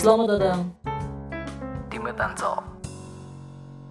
[0.00, 0.60] Selamat datang.
[1.92, 2.52] Time Tanso.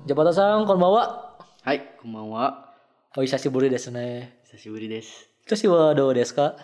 [0.09, 1.37] Jabatan konbawa.
[1.61, 2.73] はい、こんばんは。
[3.17, 4.39] お久しぶりですね。
[4.49, 5.29] 久しぶりです。
[5.47, 6.55] 調子はどうですか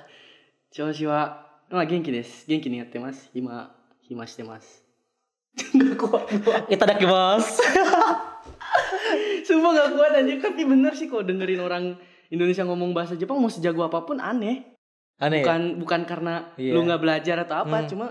[0.71, 2.45] 調子は、まあ元気です。
[2.47, 3.29] 元気にやってます。
[3.33, 3.71] 暇、
[4.01, 4.83] 暇してます。
[5.73, 6.65] Gak kuat gua.
[6.73, 7.61] いただきます。
[9.45, 10.37] Sumpah gak kuat anjir.
[10.41, 11.83] Tapi bener sih kalau dengerin orang
[12.31, 14.71] Indonesia ngomong bahasa Jepang mau sejago apapun aneh.
[15.21, 15.41] Aneh.
[15.41, 15.45] ya?
[15.45, 16.73] Bukan bukan karena Iya.
[16.73, 17.89] lu nggak belajar atau apa, Hmm.
[17.89, 18.05] cuma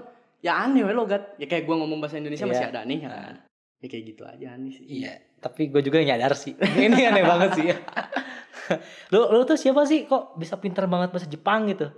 [0.45, 1.33] ya aneh we logat.
[1.41, 2.51] Ya kayak gua ngomong bahasa Indonesia Iya.
[2.53, 3.33] masih ada aneh kan.
[3.81, 4.85] Ya kayak gitu aja aneh sih.
[4.85, 6.53] Iya, tapi gue juga nyadar sih.
[6.85, 7.67] Ini aneh banget sih.
[9.13, 11.89] lu lu tuh siapa sih kok bisa pinter banget bahasa Jepang gitu?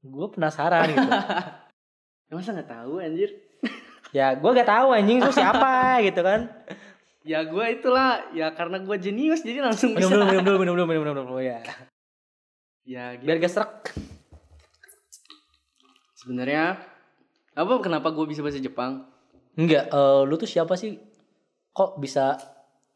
[0.00, 1.04] Gue penasaran gitu.
[2.26, 3.30] Ya, masa nggak tahu anjir?
[4.10, 6.50] ya gue gak tahu anjing tuh siapa gitu kan.
[7.22, 10.26] Ya gua itulah ya karena gua jenius jadi langsung Minum bisa.
[10.26, 11.62] minum dulu, minum dulu, minum dulu, minum dulu ya.
[12.82, 13.30] Ya gitu.
[13.30, 13.74] Biar gak serak.
[16.18, 16.82] Sebenarnya
[17.56, 19.08] apa kenapa gue bisa bahasa Jepang?
[19.56, 21.00] Enggak, eh, lu tuh siapa sih?
[21.72, 22.36] Kok bisa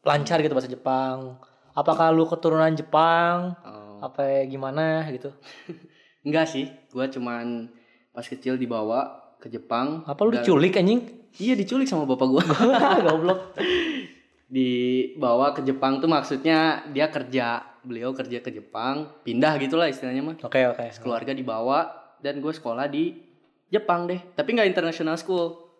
[0.05, 1.41] lancar gitu bahasa Jepang?
[1.73, 3.57] Apakah lu keturunan Jepang?
[3.65, 5.33] Oh, Apa gimana gitu?
[6.25, 7.73] enggak sih, gue cuman
[8.13, 10.05] pas kecil dibawa ke Jepang.
[10.05, 11.01] Apa lu Dan- diculik anjing?
[11.41, 12.43] Iya diculik sama bapak gue.
[13.07, 13.39] Goblok.
[14.53, 20.35] dibawa ke Jepang tuh maksudnya dia kerja, beliau kerja ke Jepang, pindah gitulah istilahnya mah.
[20.43, 20.85] Oke, oke.
[20.99, 21.87] Keluarga dibawa
[22.19, 23.30] dan gue sekolah di
[23.71, 25.71] Jepang deh, tapi nggak international school.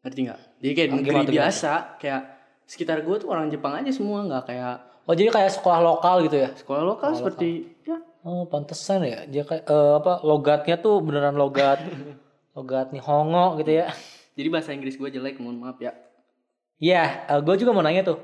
[0.00, 0.40] Ngerti nggak?
[0.58, 1.44] Jadi kayak Ah, negeri gimana tuh, gimana?
[1.44, 2.22] biasa, kayak
[2.64, 6.36] sekitar gue tuh orang Jepang aja semua, nggak kayak Oh, jadi kayak sekolah lokal gitu
[6.36, 6.52] ya?
[6.52, 7.48] sekolah lokal Sekolah seperti
[7.82, 9.24] ya Oh, pantesan ya.
[9.24, 11.80] Dia kayak eh, apa logatnya tuh beneran logat
[12.56, 13.88] logat Nihongo gitu ya.
[14.36, 15.96] Jadi bahasa Inggris gue jelek, mohon maaf ya.
[16.78, 18.18] Iya, gue juga mau nanya tuh.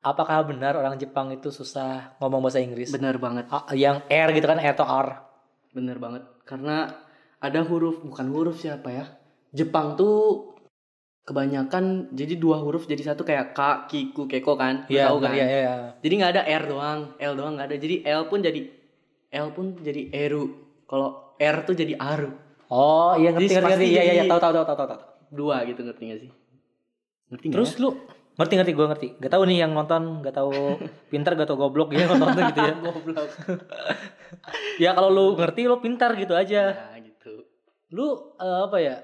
[0.00, 2.90] Apakah benar orang Jepang itu susah ngomong bahasa Inggris?
[2.90, 5.08] Bener banget, yang R gitu kan, R atau R.
[5.70, 6.24] bener banget.
[6.42, 6.92] Karena
[7.40, 9.04] ada huruf, bukan huruf siapa ya?
[9.50, 10.52] Jepang tuh
[11.24, 14.84] kebanyakan jadi dua huruf jadi satu kayak K, Kiku, Keko kan?
[14.86, 15.34] Iya, tahu kan?
[15.34, 15.74] Iya, iya.
[16.04, 17.76] Jadi nggak ada R doang, L doang nggak ada.
[17.80, 18.60] Jadi L pun jadi
[19.30, 20.44] L pun jadi Eru.
[20.84, 22.30] Kalau R tuh jadi Aru.
[22.70, 23.86] Oh, iya ngerti Jadi ngerti ngerti.
[23.90, 25.00] Iya, iya, iya, tahu tahu tahu tahu tahu.
[25.30, 26.30] Dua gitu ngerti gak sih?
[27.30, 27.80] Ngerti nggak Terus ya?
[27.82, 27.90] lu
[28.38, 29.08] ngerti ngerti gue ngerti.
[29.18, 30.78] Gak tahu nih yang nonton, gak tahu
[31.12, 32.74] pintar gak tahu goblok ya nonton gitu ya.
[32.78, 33.28] goblok.
[34.82, 36.62] ya kalau lu ngerti lu pintar gitu aja.
[36.74, 36.89] ya.
[37.94, 39.02] Lu eh, apa ya?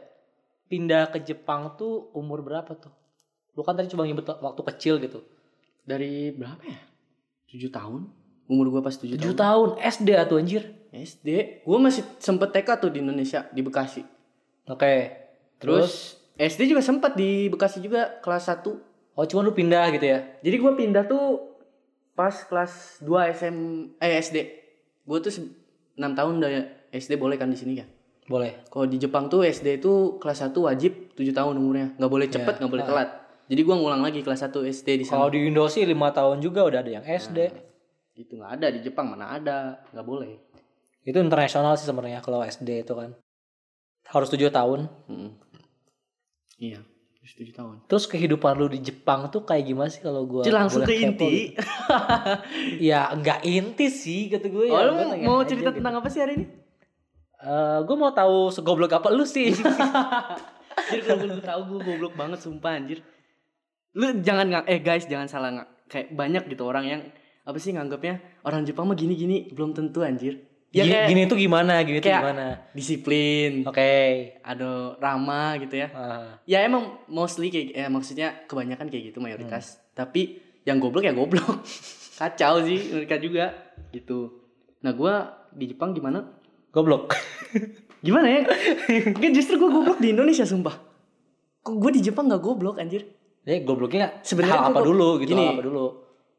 [0.66, 2.91] Pindah ke Jepang tuh umur berapa tuh?
[3.54, 5.22] Lu kan tadi coba nyebut waktu kecil gitu.
[5.86, 6.80] Dari berapa ya?
[7.50, 8.00] 7 tahun.
[8.46, 9.34] Umur gua pas 7, 7 tahun.
[9.34, 10.62] tahun SD atau anjir.
[10.91, 11.62] SD.
[11.66, 14.02] Gua masih sempet TK tuh di Indonesia, di Bekasi.
[14.70, 14.94] Oke.
[15.56, 18.94] Terus, Terus SD juga sempat di Bekasi juga kelas 1.
[19.16, 20.20] oh cuma lu pindah gitu ya.
[20.44, 21.56] Jadi gua pindah tuh
[22.12, 23.56] pas kelas 2 SM
[23.96, 24.36] eh SD.
[25.08, 25.48] Gua tuh 6
[25.96, 26.50] tahun udah
[26.92, 27.88] SD boleh kan di sini kan.
[28.26, 28.66] Boleh.
[28.66, 31.94] Kalau di Jepang tuh SD itu kelas 1 wajib 7 tahun umurnya.
[31.94, 32.59] nggak boleh cepet, Ya.
[32.59, 32.88] nggak boleh Ah.
[32.88, 33.09] telat.
[33.47, 35.32] Jadi gua ngulang lagi kelas 1 SD di Kalau sana.
[35.32, 37.38] di Indo sih 5 tahun juga udah ada yang SD.
[38.16, 40.34] Itu nggak ada di Jepang mana ada, nggak boleh.
[41.00, 43.14] Itu internasional sih sebenarnya kalau SD itu kan.
[44.04, 44.91] Harus 7 tahun.
[45.06, 45.31] Mm-mm.
[46.56, 46.82] Iya,
[47.14, 47.75] terus 7 tahun.
[47.87, 51.54] Terus kehidupan lu di Jepang tuh kayak gimana sih kalau gua Jadi langsung ke inti.
[51.54, 51.62] gitu?
[52.82, 54.82] Ya enggak inti sih kata gue Oh, ya.
[54.84, 55.78] lu mau aja cerita gitu.
[55.78, 56.47] tentang apa sih hari ini?
[57.36, 59.52] Eh, gue mau tahu segoblok apa lu sih.
[60.76, 63.00] Anjir kalau gue tahu gue goblok banget sumpah anjir.
[63.97, 67.00] Lu jangan nggak eh guys jangan salah nggak kayak banyak gitu orang yang
[67.48, 70.44] apa sih nganggapnya orang Jepang mah gini-gini belum tentu anjir.
[70.75, 71.72] Ya gini, kayak gini tuh gimana?
[71.80, 72.46] Gini tuh gimana?
[72.76, 74.36] disiplin, Oke.
[74.44, 75.88] ada ramah gitu ya.
[75.96, 79.80] Ah, Ya emang mostly kayak eh, maksudnya kebanyakan kayak gitu mayoritas.
[79.96, 80.36] Tapi
[80.69, 81.64] yang goblok ya goblok.
[82.20, 83.56] Kacau sih mereka juga
[83.96, 84.44] gitu.
[84.84, 86.36] Nah gua di Jepang gimana?
[86.71, 87.15] Goblok.
[88.04, 88.41] Gimana ya?
[89.09, 90.77] Enggak justru gua goblok di Indonesia sumpah.
[91.60, 93.03] Kok gue di Jepang gak goblok anjir?
[93.43, 95.47] Ya gobloknya Sebenarnya hal apa dulu gitu, gini.
[95.50, 95.87] apa dulu.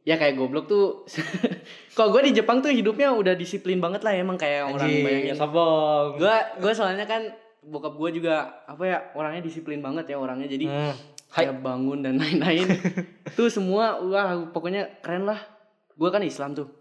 [0.03, 1.03] Ya kayak goblok tuh.
[1.95, 5.35] Kalau gue di Jepang tuh hidupnya udah disiplin banget lah emang kayak orang Anjing, bayangin.
[5.35, 6.15] sombong.
[6.15, 7.27] Gue gue soalnya kan
[7.59, 10.95] bokap gue juga apa ya orangnya disiplin banget ya orangnya jadi Hmm.
[11.27, 11.43] Hai.
[11.43, 12.63] kayak bangun dan lain-lain.
[13.35, 15.43] tuh semua wah pokoknya keren lah.
[15.91, 16.71] Gue kan Islam tuh.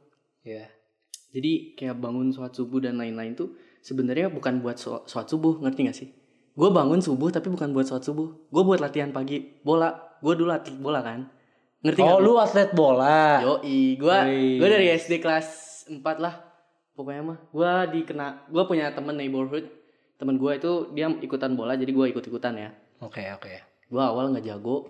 [0.46, 0.70] Iya.
[1.36, 3.52] Jadi kayak bangun sholat subuh dan lain-lain tuh
[3.84, 6.08] sebenarnya bukan buat sho- sholat subuh, ngerti gak sih?
[6.56, 8.48] Gue bangun subuh tapi bukan buat sholat subuh.
[8.48, 9.92] Gue buat latihan pagi bola.
[10.24, 11.28] Gue dulu atlet bola kan.
[11.84, 13.20] Ngerti Oh, nggak lu atlet bola.
[13.44, 14.16] Yoi, gue
[14.56, 15.46] gue dari SD kelas
[15.92, 16.40] 4 lah.
[16.96, 19.68] Pokoknya mah gue dikena gue punya temen neighborhood.
[20.16, 22.72] Temen gue itu dia ikutan bola jadi gue ikut-ikutan ya.
[23.04, 23.52] Oke, oke.
[23.86, 24.88] Gue awal nggak jago.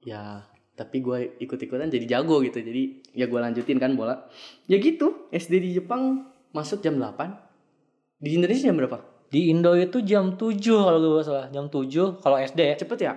[0.00, 0.46] Ya
[0.80, 4.24] tapi gue ikut-ikutan jadi jago gitu jadi ya gue lanjutin kan bola
[4.64, 10.02] ya gitu SD di Jepang masuk jam 8 di Indonesia jam berapa Di Indo itu
[10.02, 11.46] jam 7 kalau gue salah.
[11.54, 12.74] Jam 7 kalau SD ya.
[12.74, 13.14] Cepet ya?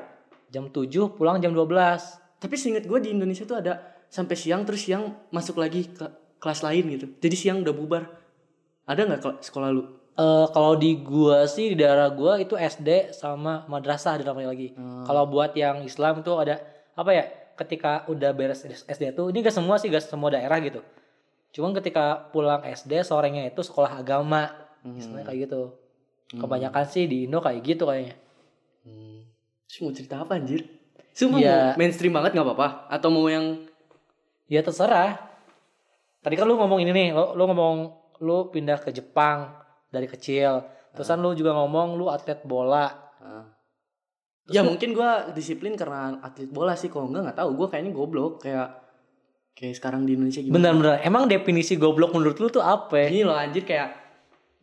[0.54, 1.66] Jam 7 pulang jam 12.
[2.38, 3.82] Tapi seinget gue di Indonesia tuh ada
[4.14, 6.06] sampai siang terus siang masuk lagi ke
[6.38, 7.10] kelas lain gitu.
[7.18, 8.04] Jadi siang udah bubar.
[8.86, 9.84] Ada nggak sekolah lu?
[10.14, 14.70] Eh kalau di gua sih di daerah gua itu SD sama madrasah ada namanya lagi.
[14.78, 16.62] Kalau buat yang Islam itu ada
[16.94, 17.26] apa ya?
[17.54, 20.82] Ketika udah beres SD tuh ini gak semua sih gak semua daerah gitu.
[21.54, 24.50] Cuman ketika pulang SD sorenya itu sekolah agama.
[24.84, 25.62] Istilahnya kayak gitu.
[26.34, 28.18] Kebanyakan sih di Indo kayak gitu kayaknya.
[28.84, 29.30] Hmm.
[29.70, 30.66] Terus mau cerita apa anjir?
[31.14, 31.78] Sumpah Iya.
[31.78, 32.90] mau mainstream banget nggak apa-apa?
[32.90, 33.70] Atau mau yang
[34.52, 35.18] Ya terserah.
[36.20, 37.76] Tadi kan lu ngomong ini nih, lu, lu ngomong
[38.22, 39.50] lu pindah ke Jepang
[39.90, 40.68] dari kecil.
[40.94, 42.92] Terusan lu juga ngomong lu atlet bola.
[44.52, 46.92] Ya mungkin gua disiplin karena atlet bola sih.
[46.92, 47.50] Kalau enggak nggak tahu.
[47.56, 48.44] Gue kayaknya goblok.
[48.44, 48.84] Kayak
[49.54, 50.56] kayak sekarang di Indonesia gimana?
[50.60, 53.08] Bener-bener, emang definisi goblok menurut lu tuh apa?
[53.08, 54.04] gini loh anjir kayak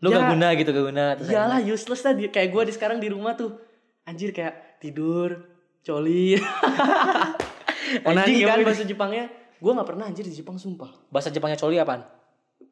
[0.00, 0.16] Lu Ya.
[0.16, 1.04] gak guna gitu, gak guna.
[1.20, 3.52] Terus iyalah useless lah kayak gue di sekarang di rumah tuh
[4.08, 5.44] anjir kayak tidur
[5.84, 6.40] coli.
[8.08, 9.28] Onani kan bahasa Jepangnya?
[9.60, 10.88] Gue nggak pernah anjir di Jepang sumpah.
[11.12, 12.00] Bahasa Jepangnya coli apaan?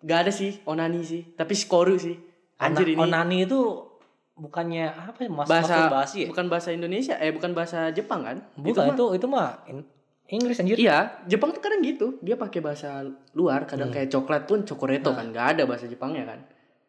[0.01, 1.37] Gak ada sih onani sih.
[1.37, 2.17] Tapi skoru sih.
[2.59, 3.01] Anjir Ona- ini.
[3.03, 3.61] Onani itu
[4.39, 5.29] bukannya apa ya?
[5.29, 6.29] Mas bahasa masturbasi ya?
[6.31, 9.87] bukan bahasa Indonesia eh bukan bahasa Jepang kan Bukan mah- itu itu mah in-
[10.29, 10.77] Inggris anjir.
[10.77, 12.21] Iya, Jepang tuh kadang gitu.
[12.21, 13.01] Dia pakai bahasa
[13.33, 13.71] luar, Hmm.
[13.71, 16.45] kadang kayak coklat pun cokoreto kan, nggak ada bahasa Jepangnya kan.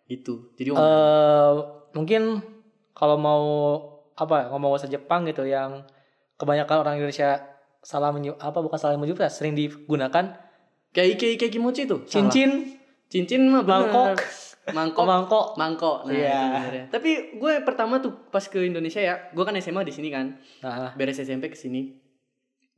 [0.05, 0.51] Itu.
[0.53, 0.83] Jadi onani.
[1.89, 2.43] mungkin
[2.91, 3.43] kalau mau
[4.13, 5.87] apa ya, ngomong bahasa Jepang gitu yang
[6.35, 7.39] kebanyakan orang Indonesia
[7.79, 10.35] salah menyu apa bukan salah menyebut ya, sering digunakan
[10.91, 12.03] kayak ike ike kimochi tuh.
[12.03, 12.27] salah.
[12.27, 12.75] cincin
[13.07, 14.19] cincin mah bener.
[14.69, 15.05] Mangkok.
[15.07, 15.97] mangkok, mangkok.
[16.05, 16.29] Nah, Iya.
[16.29, 16.85] itu benernya.
[16.93, 17.09] Tapi
[17.41, 20.37] gue pertama tuh pas ke Indonesia ya, gue kan SMA di sini kan,
[20.93, 21.97] beres SMP ke sini.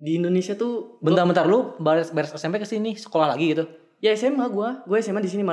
[0.02, 3.66] Di Indonesia tuh, bentar-bentar lu beres beres SMP ke sini sekolah lagi gitu
[4.02, 5.46] ya SMA gue, gue SMA di sini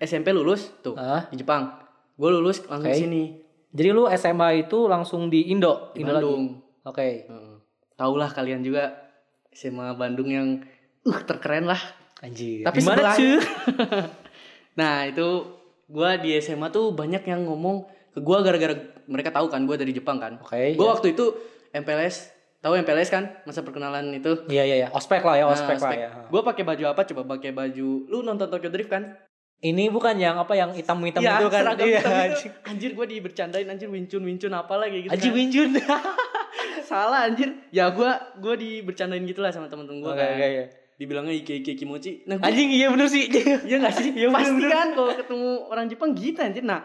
[0.00, 0.96] SMP lulus tuh
[1.28, 1.76] di Jepang.
[2.16, 3.42] Gue lulus langsung ke sini
[3.72, 6.44] jadi lu SMA itu langsung di Indo di Indo Bandung.
[6.84, 7.54] oke Heeh.
[7.96, 8.92] Taulah kalian juga
[9.48, 10.48] SMA Bandung yang
[11.08, 11.80] uh terkeren lah.
[12.20, 13.40] anjir Tapi cuy
[14.80, 15.28] Nah itu
[15.92, 18.72] gua di SMA tuh banyak yang ngomong ke gua gara-gara
[19.04, 20.36] mereka tahu kan gua dari Jepang kan.
[20.38, 20.90] oke Gua ya.
[20.90, 21.24] waktu itu
[21.70, 24.32] MPLS tahu MPLS kan masa perkenalan itu.
[24.46, 25.98] iya iya iya ospek lah ya Nah, ospek lah spek.
[25.98, 27.04] ya Gua pakai baju apa?
[27.04, 27.88] Coba pakai baju.
[28.06, 29.04] Lu nonton Tokyo Drift kan?
[29.60, 32.48] ini bukan yang apa yang hitam-hitam Iya, itu kan seragam Iya, hitam itu.
[32.66, 32.90] anjir.
[32.92, 35.12] Gua dibercandain anjir wincun wincun apa lagi gitu.
[35.12, 35.38] Anjir kan.
[35.38, 35.70] Winjun
[36.82, 37.48] Salah anjir.
[37.70, 40.34] Ya gua gua dibercandain gitu lah sama temen-temen gua Oke, kan.
[40.34, 40.64] oke, iya.
[40.96, 42.22] Dibilangnya ike ike kimochi.
[42.24, 43.26] Nah, gua Anjing iya bener sih.
[43.68, 44.10] Iya gak sih?
[44.12, 44.70] Iya, Pasti bener-bener.
[44.70, 46.62] kan kalau ketemu orang Jepang gitu anjir.
[46.62, 46.80] Nah,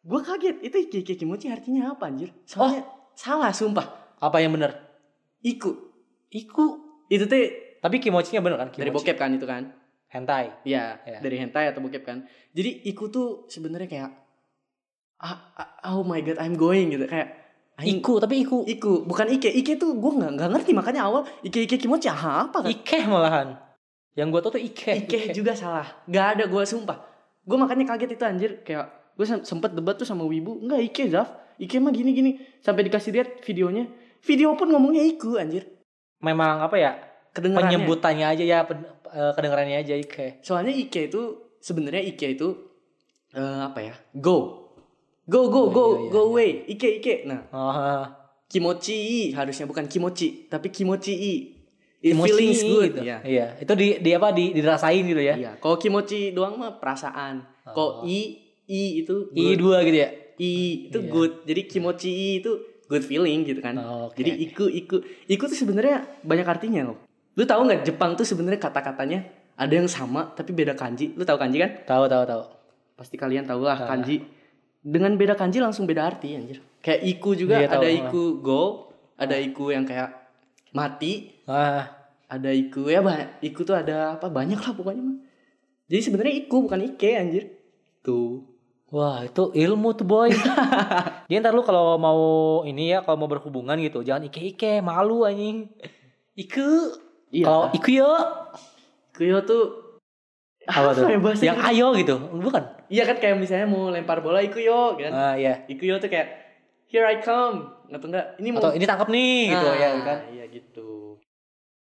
[0.00, 0.56] gue kaget.
[0.62, 2.30] Itu Ike Kimochi artinya apa anjir?
[2.44, 4.14] Soalnya salah sumpah.
[4.16, 4.76] Apa yang bener?
[5.40, 5.74] Iku.
[6.28, 6.66] Iku.
[7.06, 8.68] Itu teh Tapi kimochinya bener kan?
[8.70, 9.06] dari Kimochi.
[9.06, 9.62] bokep kan itu kan?
[10.08, 10.50] Hentai.
[10.62, 11.18] Iya, Iya.
[11.20, 12.26] dari hentai atau bokep kan.
[12.50, 14.10] Jadi iku tuh sebenarnya kayak
[15.18, 17.47] ah, ah, oh my god, I'm going gitu kayak
[17.78, 18.66] aing- Iku, tapi iku.
[18.66, 19.48] Iku, bukan Ike.
[19.48, 22.68] Ike tuh gue nggak nggak ngerti makanya awal Ike Ike Kimochi ah, apa kan?
[22.68, 23.54] Ikeh malahan.
[24.18, 25.06] Yang gua tau tuh Ikeh.
[25.06, 25.86] Ike juga salah.
[26.04, 26.98] Gak ada gue sumpah.
[27.46, 30.58] Gue makanya kaget itu anjir kayak gue sempet debat tuh sama Wibu.
[30.60, 31.30] Enggak Ike Zaf.
[31.56, 32.30] Ike mah gini gini.
[32.58, 33.86] Sampai dikasih lihat videonya.
[34.20, 35.70] Video pun ngomongnya Iku anjir.
[36.18, 36.98] Memang apa ya?
[37.30, 37.78] Kedengarannya.
[37.78, 40.42] Penyebutannya aja ya, pen- eh, kedengarannya aja Ikeh.
[40.42, 41.22] Soalnya Ike itu
[41.62, 42.48] sebenarnya Ike itu
[43.30, 43.94] eh, apa ya?
[44.12, 44.67] Go.
[45.28, 46.26] Go go Oh, go iya, iya, go iya.
[46.26, 46.50] away.
[46.66, 47.14] Ike Ike.
[47.24, 48.00] Nah, Oh,
[48.48, 48.98] kimochi
[49.30, 51.14] harusnya bukan kimochi tapi kimochi.
[51.98, 52.90] It Kimochi feelings good.
[52.94, 53.00] gitu.
[53.04, 53.18] Iya.
[53.20, 53.46] Iya.
[53.58, 54.30] Itu di, di apa?
[54.30, 55.34] Di, dirasain gitu ya.
[55.34, 55.52] Iya.
[55.58, 57.42] Kalau kimochi doang mah perasaan.
[57.66, 58.08] Kalau Oh.
[58.08, 59.56] i i itu I good.
[59.58, 60.08] dua gitu ya.
[60.38, 60.50] I
[60.88, 61.10] itu Iya.
[61.10, 61.32] good.
[61.44, 62.52] Jadi kimochi i itu
[62.86, 63.74] good feeling gitu kan.
[63.76, 66.96] Oh, oke, Jadi iku iku iku tuh sebenarnya banyak artinya loh.
[67.34, 71.12] Lu tahu nggak Jepang tuh sebenarnya kata-katanya ada yang sama tapi beda kanji.
[71.12, 71.82] Lu tahu kanji kan?
[71.84, 72.42] Tahu tahu tahu.
[72.94, 73.90] Pasti kalian tahu lah Ah.
[73.90, 74.22] kanji.
[74.88, 76.64] Dengan beda kanji langsung beda arti anjir.
[76.80, 77.82] Kayak iku juga Iya, tahu.
[77.84, 78.62] ada iku go,
[79.20, 80.08] ada iku yang kayak
[80.72, 81.92] mati, Ah,
[82.24, 83.44] ada iku ya banyak.
[83.44, 85.18] Iku tuh ada apa banyak lah pokoknya mah.
[85.88, 87.44] Jadi sebenarnya iku bukan ike anjir.
[88.00, 88.44] Tuh.
[88.88, 90.32] Wah itu ilmu tuh boy.
[91.28, 92.20] Dia ntar lu kalau mau
[92.64, 95.68] ini ya kalau mau berhubungan gitu jangan ike ike malu anjing.
[96.32, 96.96] Iku.
[97.28, 97.44] Iya.
[97.44, 98.12] Kalau iku yo
[99.12, 99.87] Kuyo tuh
[100.68, 101.08] apa tuh?
[101.08, 101.18] ya
[101.50, 102.62] Yang ayo gitu bukan?
[102.86, 105.10] Iya kan kayak misalnya mau lempar bola ikuyo kan.
[105.10, 105.64] Ah iya.
[105.66, 106.28] Ikuyo tuh kayak
[106.86, 107.72] here I come.
[107.88, 110.18] Atau enggak ini mau Atau ini tangkap nih gitu Ah, ya kan.
[110.28, 111.16] Iya gitu.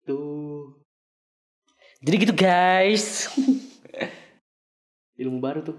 [0.04, 0.76] Tuh.
[1.98, 3.26] Jadi gitu guys.
[5.20, 5.76] Ilmu baru tuh.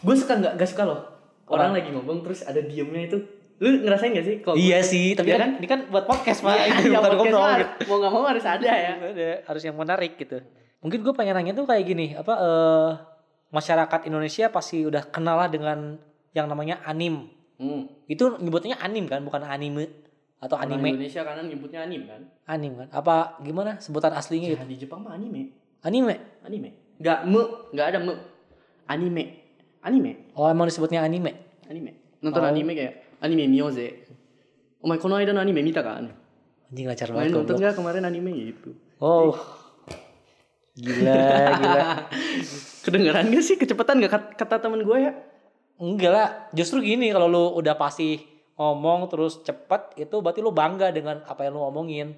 [0.00, 1.00] Gue suka nggak gak suka loh.
[1.46, 1.82] Orang Orang.
[1.82, 3.18] lagi ngomong terus ada diemnya itu.
[3.60, 4.36] Lu ngerasain gak sih?
[4.40, 5.60] Kalau iya sih, tapi Iya kan, kan?
[5.60, 7.84] ini kan buat podcast pak, Iya, iya, bukan podcast gitu.
[7.84, 8.92] mau nggak mau harus ada ya.
[9.44, 10.40] Harus yang menarik gitu.
[10.80, 12.90] Mungkin gue pengen nanya tuh kayak gini, apa eh
[13.52, 16.00] masyarakat Indonesia pasti udah kenal lah dengan
[16.32, 17.28] yang namanya anim.
[17.60, 17.84] Hmm.
[18.08, 19.90] Itu nyebutnya anim kan, bukan anime
[20.40, 20.96] atau Orang anime.
[20.96, 22.22] Indonesia karena nyebutnya anime kan.
[22.48, 22.88] Anim kan?
[22.96, 24.64] Apa gimana sebutan aslinya gitu?
[24.64, 25.52] Ya, di Jepang mah anime.
[25.84, 26.16] Anime.
[26.40, 26.96] Anime.
[26.96, 27.42] Nggak me,
[27.76, 28.14] nggak ada me.
[28.88, 29.24] Anime.
[29.84, 30.32] Anime.
[30.32, 31.36] Oh emang disebutnya anime.
[31.68, 31.92] Anime.
[32.24, 32.48] Nonton Oh.
[32.48, 34.08] anime kayak anime miyoze.
[34.80, 36.08] Omae kono aida no anime mita kan?
[36.72, 38.72] Anjing lancar Main banget nonton nggak kemarin anime gitu.
[38.96, 39.36] Oh.
[40.78, 41.18] Gila,
[41.58, 41.82] gila.
[42.84, 45.12] Kedengeran gak sih kecepatan gak kat- kata temen gue ya?
[45.80, 48.20] Enggak lah, justru gini kalau lu udah pasti
[48.54, 52.12] ngomong terus cepet itu berarti lu bangga dengan apa yang lu omongin.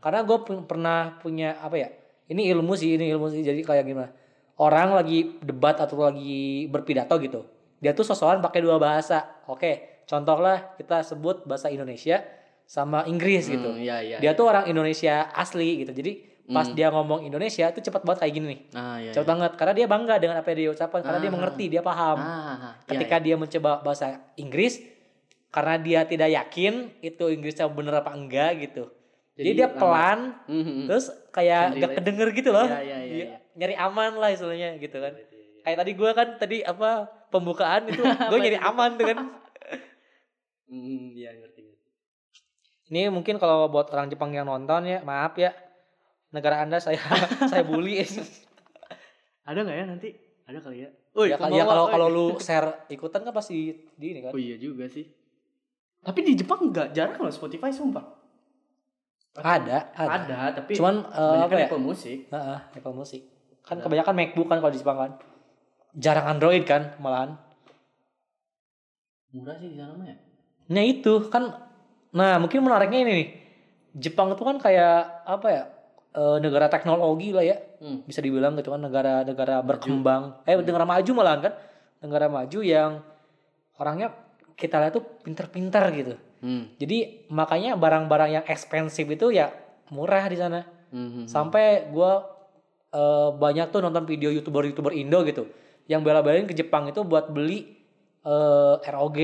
[0.00, 1.88] Karena gue pernah punya apa ya?
[2.26, 3.44] Ini ilmu sih, ini ilmu sih.
[3.44, 4.10] Jadi kayak gimana?
[4.56, 7.44] Orang lagi debat atau lagi berpidato gitu.
[7.78, 9.44] Dia tuh sosokan pakai dua bahasa.
[9.46, 12.24] Oke, contoh lah kita sebut bahasa Indonesia
[12.64, 13.76] sama Inggris gitu.
[13.76, 14.16] Hmm, iya iya.
[14.18, 15.92] Dia tuh orang Indonesia asli gitu.
[15.92, 18.60] Jadi pas dia ngomong Indonesia itu cepat banget kayak gini nih.
[18.72, 19.10] Ah iya.
[19.10, 21.34] Cepat banget karena dia bangga dengan apa yang dia ucapkan karena dia Ah.
[21.34, 22.18] mengerti, dia paham.
[22.18, 24.78] Ah, Ketika dia mencoba bahasa Inggris
[25.48, 28.88] karena dia tidak yakin itu Inggrisnya bener apa enggak gitu.
[29.32, 30.84] Jadi, Jadi dia pelan Mhm.
[30.86, 32.64] terus kayak Can gak kedenger gitu loh.
[32.64, 33.36] Iya, iya, iya, iya.
[33.52, 35.12] Nyari aman lah istilahnya gitu kan.
[35.62, 36.90] Kayak tadi gue kan tadi apa
[37.28, 39.18] pembukaan itu gue nyari aman tuh kan.
[40.64, 41.60] Hmm, iya ngerti.
[41.60, 41.80] ngerti.
[42.88, 45.52] Ini mungkin kalau buat orang Jepang yang nonton ya, maaf ya.
[46.32, 46.98] Negara Anda saya
[47.50, 48.00] saya bully.
[49.48, 50.08] Ada nggak ya nanti?
[50.48, 50.90] Ada kali ya.
[51.12, 54.32] Oh ya, ya kalau kalau lu share ikutan kan pasti di ini kan.
[54.32, 55.04] Oh iya juga sih.
[56.02, 58.02] Tapi di Jepang nggak jarang loh Spotify sumpah.
[59.32, 60.12] Ada, ada.
[60.12, 61.66] Ada, tapi Cuman eh, apa ya?
[61.68, 62.28] Apple Music.
[62.28, 63.22] Heeh, Apple Music.
[63.64, 65.12] Kan kebanyakan MacBook kan kalau di Jepang kan.
[65.96, 67.40] Jarang Android kan malahan.
[69.32, 70.16] Murah sih di sana mah ya.
[70.68, 71.48] Nah itu kan
[72.12, 73.28] nah mungkin menariknya ini nih.
[73.96, 75.64] Jepang itu kan kayak apa ya?
[76.12, 77.56] Eh, negara teknologi lah ya.
[77.80, 78.04] Hmm.
[78.04, 80.44] Bisa dibilang gitu kan negara-negara berkembang.
[80.46, 81.54] Eh negara maju malahan kan.
[82.02, 83.00] Negara maju yang
[83.80, 84.14] orangnya
[84.54, 86.14] kita lihat tuh pinter-pinter gitu.
[86.42, 86.70] Hmm.
[86.78, 89.50] Jadi makanya barang-barang yang ekspensif itu ya
[89.90, 90.66] murah di sana.
[90.92, 91.24] Hmm.
[91.24, 92.26] Sampai gua
[92.92, 95.48] eh, banyak tuh nonton video youtuber-youtuber Indo gitu,
[95.88, 97.80] yang bela-belain ke Jepang itu buat beli
[98.26, 99.18] eh, ROG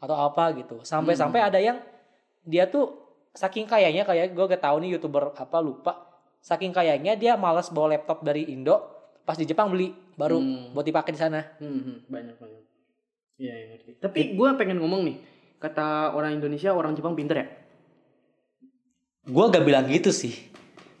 [0.00, 0.80] atau apa gitu.
[0.84, 1.80] Sampai-sampai ada yang
[2.44, 2.98] dia tuh
[3.30, 6.09] saking kayanya kayak gue gak tahu nih youtuber apa lupa.
[6.40, 8.80] Saking kayanya dia malas bawa laptop dari Indo,
[9.28, 10.72] pas di Jepang beli baru Hmm.
[10.72, 11.44] buat dipakai di sana.
[11.60, 12.62] Hmm, hmm, banyak banget.
[13.40, 13.90] Iya, iya ngerti.
[14.00, 15.16] Tapi gue pengen ngomong nih,
[15.56, 17.46] kata orang Indonesia orang Jepang pinter ya?
[19.24, 20.32] Gue gak bilang gitu sih.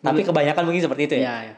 [0.00, 1.22] Tapi kebanyakan mungkin seperti itu ya.
[1.24, 1.54] Iya, iya.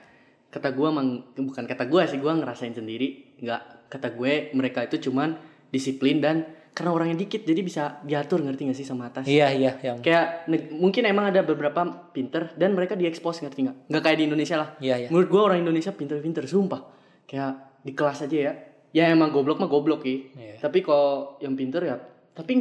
[0.51, 3.39] Kata gue emang bukan kata gue sih, gue ngerasain sendiri.
[3.39, 5.39] Nggak, kata gue mereka itu cuman
[5.71, 9.25] disiplin dan karena orangnya dikit jadi bisa diatur ngerti gak sih sama atas?
[9.25, 13.77] Iya iya yang Kayak mungkin emang ada beberapa pinter dan mereka diekspos ngerti nggak?
[13.89, 14.69] Nggak kayak di Indonesia lah.
[14.79, 15.09] iya iya.
[15.09, 16.81] Menurut gue orang Indonesia pinter-pinter sumpah.
[17.25, 18.53] Kayak di kelas aja ya.
[18.91, 20.33] Ya emang goblok mah goblok sih.
[20.33, 20.61] Iya.
[20.61, 21.97] Tapi kalau yang pinter ya,
[22.33, 22.53] tapi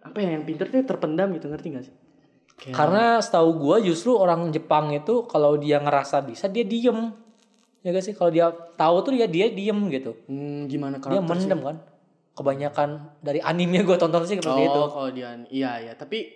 [0.00, 1.94] apa ya yang pinter tuh terpendam gitu ngerti gak sih?
[2.56, 7.14] Kayak- Karena setahu gua justru orang Jepang itu kalau dia ngerasa bisa dia diem.
[7.82, 10.18] Ya gak sih kalau dia tahu tuh dia dia diem gitu.
[10.26, 11.46] Hmm, gimana Dia karakter sih?
[11.46, 11.76] mendem kan.
[12.34, 14.80] Kebanyakan dari animenya gua tonton sih seperti oh, itu.
[14.90, 15.92] kalau dia iya ya.
[15.94, 16.34] Tapi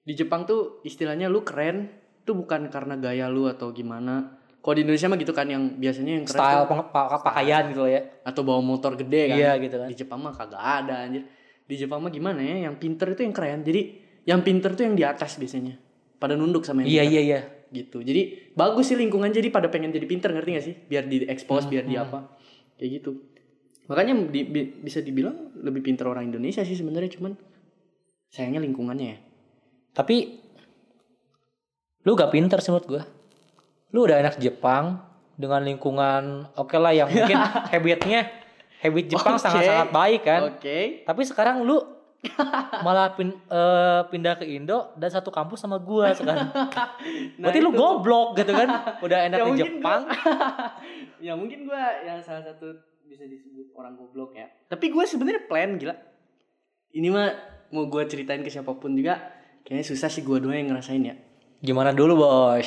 [0.00, 1.88] di Jepang tuh istilahnya lu keren
[2.24, 4.40] tuh bukan karena gaya lu atau gimana.
[4.58, 7.92] Kalau di Indonesia mah gitu kan yang biasanya yang keren Style tuh- pakaian gitu loh
[7.92, 8.00] ya.
[8.24, 9.36] atau bawa motor gede kan.
[9.36, 9.88] Iya gitu kan.
[9.92, 11.28] Di Jepang mah kagak ada anjir.
[11.64, 12.64] Di Jepang mah gimana ya?
[12.64, 13.60] Yang pinter itu yang keren.
[13.60, 13.80] Jadi
[14.24, 15.76] yang pinter tuh yang di atas biasanya.
[16.16, 17.12] Pada nunduk sama yang Iya pinter.
[17.12, 17.40] iya iya.
[17.74, 18.00] gitu.
[18.00, 20.74] Jadi bagus sih lingkungan jadi pada pengen jadi pinter ngerti gak sih?
[20.88, 21.90] Biar di expose, biar Hmm.
[21.90, 22.18] di apa.
[22.78, 23.10] Kayak gitu.
[23.84, 27.36] Makanya di- bi- bisa dibilang lebih pinter orang Indonesia sih sebenarnya cuman
[28.26, 29.18] sayangnya lingkungannya ya.
[29.92, 30.40] Tapi
[32.02, 33.02] lu gak pinter sih menurut gua.
[33.90, 35.00] Lu udah enak Jepang
[35.34, 37.36] dengan lingkungan oke lah yang mungkin
[37.72, 38.28] habitnya
[38.80, 40.40] habit Jepang sangat-sangat baik kan.
[40.50, 41.02] Oke.
[41.02, 41.80] Tapi sekarang lu
[42.80, 46.48] malah pin- eh, pindah ke Indo dan satu kampus sama gua sekarang.
[47.40, 48.68] Berarti lu itu- goblok gitu kan.
[49.00, 50.00] Udah enak Ya di Jepang.
[51.26, 52.72] ya mungkin gua yang salah satu
[53.14, 54.50] bisa disebut orang goblok ya.
[54.66, 55.94] Tapi gue sebenarnya plan gila.
[56.90, 57.30] Ini mah
[57.70, 59.18] mau gue ceritain ke siapa pun juga
[59.62, 61.14] kayaknya susah sih gue doang yang ngerasain ya.
[61.58, 62.66] Gimana dulu, Bos?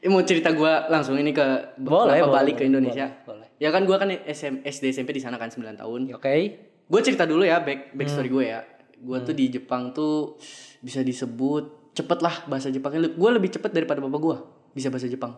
[0.00, 3.06] Eh, mau cerita gue langsung ini ke Boleh, boleh, balik ke Indonesia.
[3.22, 3.48] boleh, boleh.
[3.60, 6.00] Ya kan gue kan SM, SD SMP di sana kan 9 tahun.
[6.12, 6.34] Oke.
[6.84, 8.36] Gue cerita dulu ya back back story Hmm.
[8.36, 8.60] gue ya.
[8.96, 10.36] Gue tuh di Jepang tuh
[10.80, 13.08] bisa disebut cepet lah bahasa Jepangnya.
[13.08, 14.36] Gue lebih cepet daripada bapak gue
[14.72, 15.36] bisa bahasa Jepang.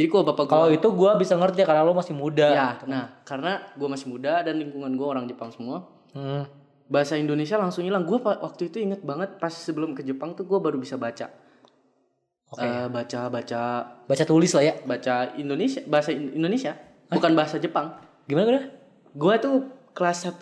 [0.00, 2.48] Jadi kalau bapak gue Kalau itu gua bisa ngerti karena lu masih muda.
[2.48, 5.84] ya, nah karena gue masih muda dan lingkungan gue orang Jepang semua.
[6.16, 6.48] Hmm.
[6.88, 8.08] Bahasa Indonesia langsung hilang.
[8.08, 11.28] Gue waktu itu inget banget pas sebelum ke Jepang tuh gue baru bisa baca.
[12.48, 12.64] Oke.
[12.64, 13.62] Eh, baca baca
[14.08, 14.74] Baca tulis lah ya.
[14.82, 16.74] baca Indonesia bahasa In- Indonesia
[17.06, 17.92] bukan bahasa Jepang.
[18.24, 18.66] Gimana gimana?
[19.12, 19.56] Gue tuh
[19.92, 20.40] kelas 1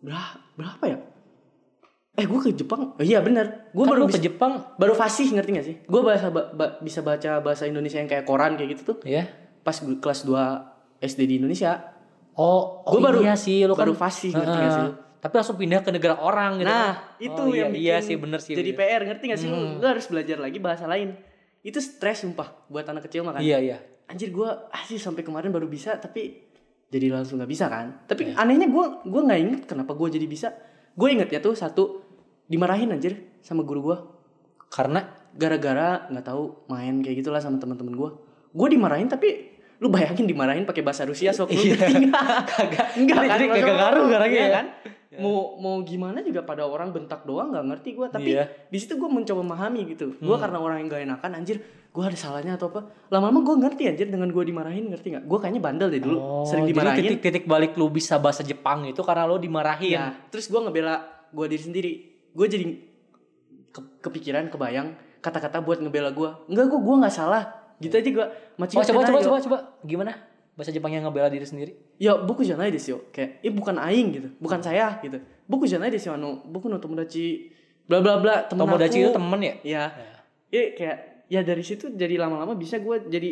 [0.00, 0.98] berapa, berapa ya?
[2.12, 2.92] Eh gue ke Jepang.
[2.92, 3.70] Oh, iya bener.
[3.70, 4.52] Gue Kan baru lu ke bisa, Jepang.
[4.74, 5.76] baru fasih ngerti gak sih?
[5.84, 8.96] Gue bahasa ba- ba- bisa baca bahasa Indonesia yang kayak koran kayak gitu tuh.
[9.04, 9.30] Ya.
[9.62, 10.34] Pas gue kelas 2
[11.00, 11.78] SD di Indonesia.
[12.34, 14.08] Oh, oh Gue baru iya sih lu baru kan.
[14.08, 14.86] fasih ngerti gak sih?
[15.20, 16.66] Tapi langsung pindah ke negara orang gitu.
[16.66, 17.20] Nah, kan.
[17.20, 18.54] itu Oh, iya, yang iya bikin sih bener sih.
[18.54, 18.70] Jadi.
[18.72, 19.48] PR ngerti gak sih?
[19.48, 21.14] Lu, lu harus belajar lagi bahasa lain.
[21.60, 23.38] Itu stres sumpah buat anak kecil makan.
[23.38, 23.76] Iya iya.
[24.08, 26.50] Anjir gue asli sampai kemarin baru bisa tapi
[26.90, 28.02] jadi langsung nggak bisa kan.
[28.02, 28.34] Tapi Iya.
[28.36, 30.50] anehnya gue gue nggak inget kenapa gue jadi bisa.
[31.00, 32.04] Gue inget ya tuh satu
[32.44, 33.96] dimarahin anjir sama guru gue
[34.68, 35.00] Karena
[35.32, 38.10] gara-gara nggak tahu main kayak gitulah sama teman-teman gue.
[38.52, 41.76] Gue dimarahin tapi lu bayangin dimarahin pakai bahasa Rusia sok lu Iya.
[42.52, 43.38] kagak Enggak kan?
[43.48, 44.52] kagak ngaruh orangnya iya ya.
[44.54, 44.66] kan?
[45.16, 48.06] Mau mau gimana juga pada orang bentak doang nggak ngerti gue.
[48.06, 48.44] Tapi Iya.
[48.66, 50.14] di situ gue mencoba memahami gitu.
[50.16, 51.58] Gue karena orang yang gak enakan anjir.
[51.90, 52.86] Gue ada salahnya atau apa?
[53.08, 55.24] Lama-lama gue ngerti anjir dengan gue dimarahin ngerti nggak?
[55.24, 56.16] Gue kayaknya bandel deh dulu.
[56.16, 56.98] Oh, Sering jadi dimarahin.
[57.02, 59.98] titik-titik balik lu bisa bahasa Jepang itu karena lu dimarahin.
[59.98, 60.06] Iya.
[60.28, 61.92] Terus gue ngebela gue diri sendiri.
[62.30, 62.64] Gue jadi
[63.70, 66.30] ke- kepikiran, kebayang kata-kata buat ngebela gue.
[66.46, 67.59] Enggak gue gue nggak salah.
[67.80, 68.26] Gitu aja gue.
[68.54, 70.12] Macam Oh, coba coba coba coba gimana?
[70.52, 71.72] Bahasa Jepang yang ngebela diri sendiri.
[71.96, 72.98] Ya buku janai desu yo.
[73.10, 74.28] Kayak eh bukan aing gitu.
[74.36, 75.16] Bukan saya gitu.
[75.44, 76.14] Buku janai desu yo.
[76.14, 77.48] Ano, buku no tomodachi
[77.82, 79.04] bla bla bla temen Tomodachi aku.
[79.04, 79.54] itu temen ya?
[79.62, 79.82] Iya.
[80.48, 80.96] Ya kayak
[81.26, 83.30] ya dari situ jadi lama-lama bisa gue jadi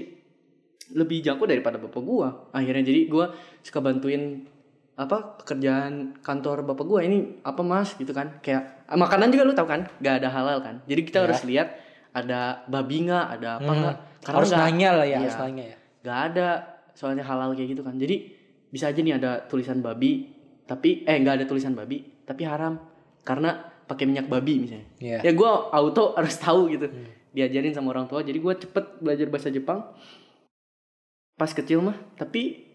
[0.91, 2.29] lebih jago daripada bapak gue.
[2.51, 3.25] Akhirnya jadi gue
[3.61, 4.49] suka bantuin
[4.95, 9.69] apa pekerjaan kantor bapak gue ini apa mas gitu kan kayak makanan juga lu tahu
[9.69, 11.25] kan gak ada halal kan jadi kita Iya.
[11.25, 11.69] harus lihat
[12.11, 13.95] ada babi nggak ada apa Hmm.
[14.21, 15.19] Nggak harus nggak- nanya lah ya, Iya.
[15.23, 15.77] harus nanya ya.
[15.99, 16.49] nggak ada
[16.93, 17.95] soalnya halal kayak gitu kan.
[17.95, 18.17] Jadi
[18.69, 20.29] bisa aja nih ada tulisan babi
[20.65, 22.77] tapi eh nggak ada tulisan babi tapi haram.
[23.23, 24.89] Karena pakai minyak babi misalnya.
[24.99, 25.19] Iya.
[25.23, 26.87] ya gue auto harus tahu gitu.
[27.29, 28.21] Diajarin sama orang tua.
[28.21, 29.85] Jadi gue cepet belajar bahasa Jepang.
[31.35, 32.67] Pas kecil mah tapi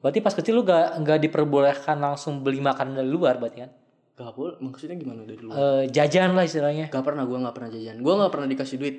[0.00, 3.70] Berarti pas kecil lu gak, nggak diperbolehkan langsung beli makanan dari luar berarti kan?
[4.16, 4.56] gak boleh.
[4.56, 5.52] Maksudnya gimana dari luar?
[5.52, 6.88] Eh, jajan lah istilahnya.
[6.88, 7.96] gak pernah gue nggak pernah jajan.
[8.00, 8.96] Gue nggak pernah dikasih duit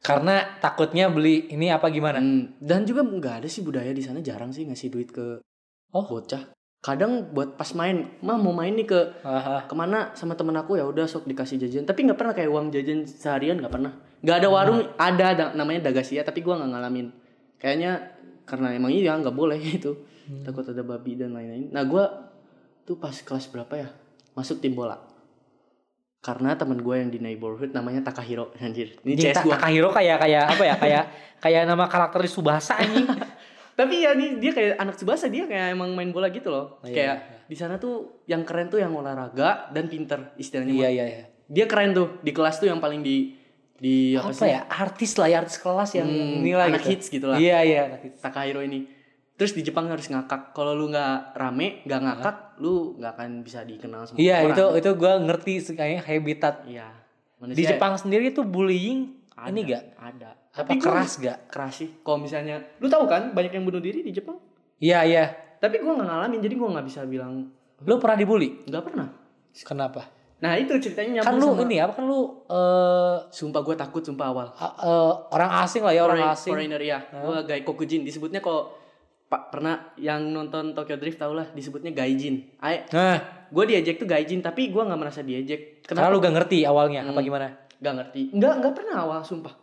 [0.00, 2.20] Karena takutnya beli ini apa gimana?
[2.20, 5.40] Hmm, dan juga nggak ada sih budaya di sana jarang sih ngasih duit ke
[5.94, 6.02] Oh.
[6.04, 6.50] bocah.
[6.84, 9.64] Kadang buat pas main mah mau main nih ke Aha.
[9.64, 10.76] ke mana sama temen aku?
[10.76, 11.88] Ya udah sok dikasih jajan.
[11.88, 13.92] Tapi nggak pernah kayak uang jajan seharian nggak pernah.
[14.20, 17.08] Nggak ada warung ada da- namanya dagasia tapi gua nggak ngalamin.
[17.56, 17.92] Kayaknya
[18.44, 19.96] karena emang iya nggak boleh itu
[20.44, 21.72] takut ada babi dan lain-lain.
[21.72, 22.04] Nah gua
[22.84, 23.88] tuh pas kelas berapa ya
[24.34, 25.00] masuk tim bola
[26.24, 30.44] karena temen gue yang di neighborhood namanya Takahiro anjir ini CS gua Takahiro kayak kayak
[30.48, 30.74] apa ya?
[30.80, 31.04] Kayak
[31.44, 33.04] kayak nama karakter di Subasa anjing.
[33.78, 36.94] tapi ya nih dia kayak anak Tsubasa dia kayak emang main bola gitu loh Iya,
[36.94, 41.24] kayak di sana tuh yang keren tuh yang olahraga dan pinter istilahnya iya iya iya.
[41.44, 43.34] dia keren tuh di kelas tuh yang paling di
[43.74, 44.62] di apa, Apa, sih ya?
[44.70, 46.90] Artis lah ya, artis kelas yang Hmm, inilah anak gitu.
[46.94, 48.22] hits gitu lah Iya iya, anak hits.
[48.22, 48.86] Takahiro ini
[49.34, 53.62] terus di Jepang harus ngakak kalau lu nggak rame nggak ngakak lu nggak akan bisa
[53.62, 58.30] dikenal sama Iya, orang itu itu gua ngerti kayaknya habitat iya di Manusia Jepang sendiri
[58.30, 59.82] itu bullying ada, ini gak?
[59.96, 61.38] ada Apa tapi gua- keras gak?
[61.48, 64.38] keras sih kalau misalnya lu tahu kan banyak yang bunuh diri di Jepang
[64.76, 65.24] Iya iya.
[65.56, 68.62] tapi gua nggak ngalamin jadi gua nggak bisa bilang Lu pernah dibully?
[68.64, 69.10] nggak pernah
[69.56, 70.02] Kenapa?
[70.36, 74.26] nah itu ceritanya Kan lu sama- ini apa kan lu eh sumpah gua takut sumpah
[74.26, 76.52] awal a- eh, orang asing lah ya orang Foreign- asing.
[76.52, 76.98] Foreigner ya.
[77.12, 78.83] Gua gai kokujin disebutnya kok
[79.24, 82.44] Pak pernah yang nonton Tokyo Drift tau lah disebutnya gaijin.
[82.58, 85.80] Ay, Nah, gue diejek tuh gaijin tapi gua nggak merasa diejek.
[85.82, 86.12] karena Kenapa?
[86.12, 87.24] lu gak ngerti awalnya apa Hmm.
[87.24, 87.46] gimana?
[87.76, 88.20] Gak ngerti.
[88.30, 89.54] Nggak nggak pernah awal sumpah.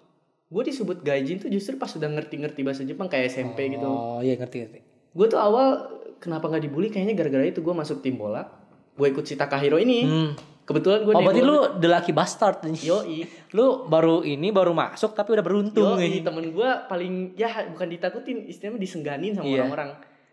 [0.46, 3.86] Gue disebut gaijin tuh justru pas sudah ngerti-ngerti bahasa Jepang kayak SMP gitu.
[3.86, 4.80] Oh iya ngerti ngerti.
[5.10, 8.44] Gue tuh awal kenapa nggak dibully kayaknya gara-gara itu gue masuk tim bola.
[8.92, 10.04] Gue ikut si Takahiro ini.
[10.04, 10.32] Hmm.
[10.72, 12.80] Kebetulan gue Oh berarti lu the lucky bastard nih.
[12.82, 13.18] Yoi,
[13.52, 16.22] Lu baru ini baru masuk tapi udah beruntung yoi nih.
[16.22, 19.62] temen gue paling ya bukan ditakutin, istilahnya disengganin sama Iya.
[19.62, 19.90] orang-orang.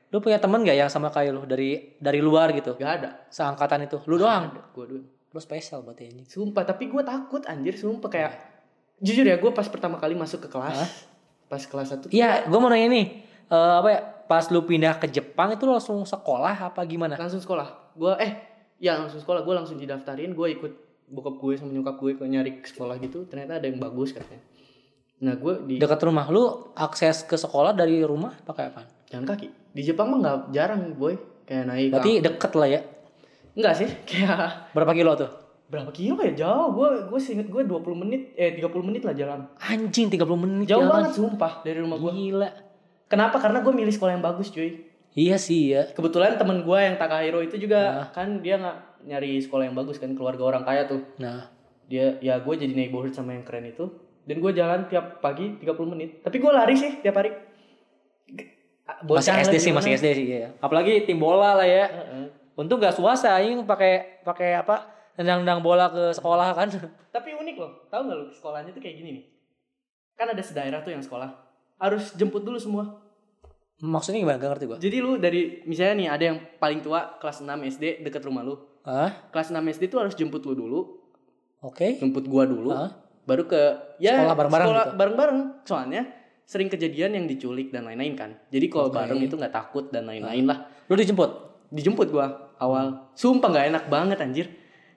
[0.09, 2.75] Lu punya temen gak yang sama kayak lu dari dari luar gitu?
[2.75, 3.11] Gak ada.
[3.29, 4.01] Seangkatan itu.
[4.05, 4.55] Lu doang.
[4.73, 5.05] Gue doang.
[5.05, 6.25] Lu spesial berarti ini.
[6.25, 8.33] Sumpah, tapi gue takut anjir, sumpah kayak
[8.97, 10.91] jujur ya, gue pas pertama kali masuk ke kelas, Hah?
[11.47, 13.07] pas kelas satu, Iya, gua mau nanya nih.
[13.47, 14.01] Eh, apa ya?
[14.25, 17.15] Pas lu pindah ke Jepang itu lu langsung sekolah apa gimana?
[17.15, 17.93] langsung sekolah.
[17.93, 18.33] Gue eh,
[18.79, 20.73] ya langsung sekolah, gue langsung didaftarin, gue ikut
[21.07, 24.45] bokap gue sama nyokap gue ke nyari sekolah gitu, ternyata ada yang bagus katanya.
[25.19, 28.83] Nah gue di Dekat rumah lu akses ke sekolah dari rumah pakai apa?
[29.09, 29.49] jalan kaki.
[29.73, 31.89] Di Jepang mah nggak jarang boy, kayak naik.
[31.91, 32.81] Berarti deket lah ya.
[33.53, 35.31] enggak sih, kayak Berapa kilo tuh?
[35.69, 36.73] berapa kilo ya jauh.
[36.73, 39.45] Gue gue seinget gue 20 menit, eh 30 menit lah jalan.
[39.61, 40.93] Anjing 30 menit Jauh jalan.
[41.05, 42.09] banget sumpah dari rumah gue.
[42.09, 42.51] Gila.
[43.05, 43.37] Kenapa?
[43.37, 44.88] Karena gue milih sekolah yang bagus cuy.
[45.13, 45.89] Iya sih ya.
[45.93, 50.13] kebetulan temen gue yang Takahiro itu juga kan dia nggak nyari sekolah yang bagus kan
[50.13, 51.49] keluarga orang kaya tuh Nah,
[51.89, 53.89] dia ya gue jadi neighborhood sama yang keren itu
[54.29, 57.33] dan gue jalan tiap pagi 30 menit tapi gue lari sih tiap hari
[58.29, 58.53] G-
[59.05, 60.49] masih SD sih, masih SD sih ya.
[60.61, 61.87] Apalagi tim bola lah ya.
[62.57, 64.89] Untung gak swasta yang pakai pakai apa?
[65.15, 66.69] Nendang-nendang bola ke sekolah kan.
[67.15, 69.25] Tapi unik loh, tahu nggak lu sekolahnya tuh kayak gini nih.
[70.15, 71.31] Kan ada sedaerah tuh yang sekolah.
[71.77, 72.97] Harus jemput dulu semua.
[73.79, 74.37] Maksudnya gimana?
[74.43, 74.79] Gak ngerti gua.
[74.83, 77.47] Jadi lu dari misalnya nih ada yang paling tua kelas 6
[77.79, 78.59] SD deket rumah lu.
[78.83, 79.31] Hah?
[79.31, 80.81] Kelas 6 SD tuh harus jemput lu dulu,
[81.63, 82.01] Oke.
[82.03, 82.75] jemput gua dulu.
[82.75, 82.91] Hah?
[83.29, 83.61] Baru ke
[84.03, 84.97] ya Sekolah bareng-bareng sekolah gitu?
[84.99, 85.39] bareng-bareng.
[85.69, 86.03] Soalnya
[86.49, 88.31] sering kejadian yang diculik dan lain-lain kan.
[88.51, 88.99] Jadi kalau Oke.
[88.99, 90.67] bareng itu nggak takut dan lain-lain lah.
[90.91, 91.31] Lu dijemput?
[91.71, 93.13] Dijemput gua awal.
[93.15, 94.47] Sumpah nggak enak banget anjir.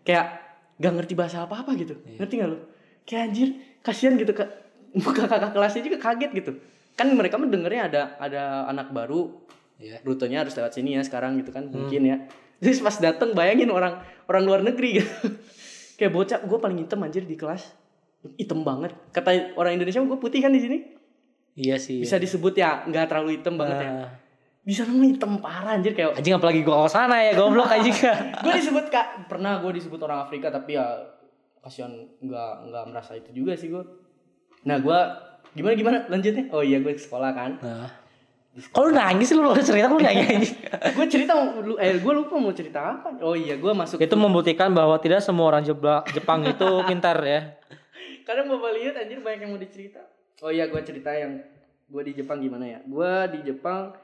[0.02, 0.41] Kayak
[0.82, 1.94] gak ngerti bahasa apa-apa gitu.
[2.10, 2.26] Iya.
[2.26, 2.58] Ngerti gak lu?
[3.06, 3.50] Kayak anjir,
[3.86, 4.41] kasihan gitu ke
[4.98, 6.52] muka kakak kelasnya juga kaget gitu.
[7.02, 9.42] Kan mereka mendengarnya ada ada anak baru.
[9.82, 9.98] Iya.
[10.06, 12.30] rutenya harus lewat sini ya sekarang gitu kan mungkin ya.
[12.62, 13.98] Terus pas dateng bayangin orang
[14.30, 15.10] orang luar negeri gitu.
[15.98, 17.74] Kayak bocah gue paling hitam anjir di kelas.
[18.38, 18.94] Hitam banget.
[19.10, 20.78] Kata orang Indonesia gue putih kan di sini?
[21.58, 22.00] Iya sih.
[22.00, 23.90] bisa disebut ya nggak terlalu hitam banget ya.
[23.90, 24.10] Nah,
[24.62, 27.92] bisa namanya hitam parah anjir kayak anjing apalagi gua ke sana ya, goblok anjing.
[28.46, 30.86] gue disebut kak pernah gue disebut orang Afrika tapi ya
[31.60, 33.84] kasihan nggak nggak merasa itu juga sih gue
[34.66, 35.00] nah gue
[35.54, 35.98] gimana gimana?
[36.08, 36.48] Lanjutnya?
[36.50, 37.52] Oh iya gue ke sekolah kan.
[37.60, 37.90] Nah.
[38.52, 41.32] Kalau nangis lu lu cerita lu nangis gue cerita
[41.64, 43.16] lu eh gue lupa mau cerita apa.
[43.20, 46.04] Oh iya gue masuk Itu membuktikan bahwa tidak semua orang Jepang,
[46.44, 47.56] itu pintar ya.
[48.22, 50.04] kadang bapak lihat anjir banyak yang mau dicerita.
[50.40, 51.40] Oh iya gue cerita yang
[51.88, 52.80] gue di Jepang gimana ya.
[52.84, 53.96] Gue di Jepang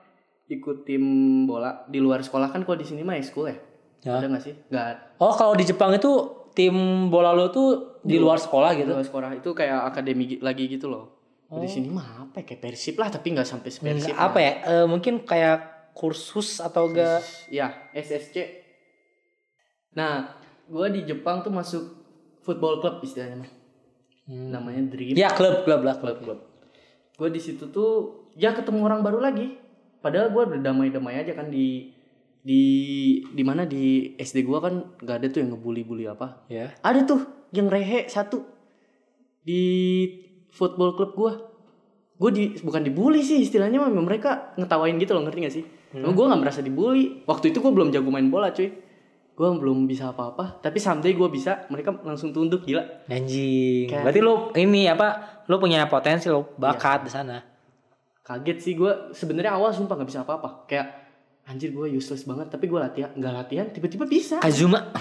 [0.47, 1.03] ikut tim
[1.43, 1.83] bola.
[1.85, 3.57] Di luar sekolah kan kalau di sini mah ekskul ya?
[3.99, 4.15] Ya.
[4.15, 4.55] ada nggak sih?
[4.71, 6.07] Nggak Oh, kalau di Jepang itu
[6.55, 6.71] tim
[7.11, 8.95] bola lu tuh di luar sekolah di gitu.
[8.95, 9.29] luar sekolah.
[9.35, 11.16] Itu kayak akademi gi- lagi gitu loh
[11.47, 11.63] Oh.
[11.63, 12.45] di sini mah apa ya?
[12.51, 14.53] Kayak persib lah tapi nggak sampai persib Nggak, apa ya?
[14.67, 15.57] eh, mungkin kayak
[15.95, 18.35] kursus atau enggak ya SSC
[19.95, 21.83] nah gue di Jepang tuh masuk
[22.43, 23.51] football club istilahnya mah
[24.27, 25.15] namanya Dream.
[25.15, 26.39] Ya, klub klub lah, klub klub.
[27.15, 29.55] gue di situ tuh ya ketemu orang baru lagi.
[30.03, 31.95] Padahal gue berdamai-damai aja kan di
[32.43, 32.61] di
[33.23, 33.63] di mana?
[33.63, 36.43] Di SD gue kan nggak ada tuh yang ngebully-bully apa.
[36.51, 36.75] Ya.
[36.83, 37.23] ada tuh
[37.55, 38.43] yang rehe satu.
[39.41, 39.63] Di
[40.57, 41.31] football club gue
[42.17, 46.25] gue di bukan dibully sih istilahnya mah mereka ngetawain gitu loh ngerti gak sih gue
[46.25, 48.73] nggak merasa dibully waktu itu gue belum jago main bola cuy
[49.31, 53.85] gue belum bisa apa-apa tapi someday gue bisa mereka langsung tunduk gila Anjing.
[53.85, 55.07] Kayak- Berarti lu ini apa?
[55.45, 57.37] Lu punya potensi lu bakat di sana.
[58.19, 60.87] kaget sih gue sebenarnya awal sumpah nggak bisa apa-apa kayak
[61.47, 64.91] anjir gue useless banget tapi gue latihan nggak latihan tiba-tiba bisa Kazuma.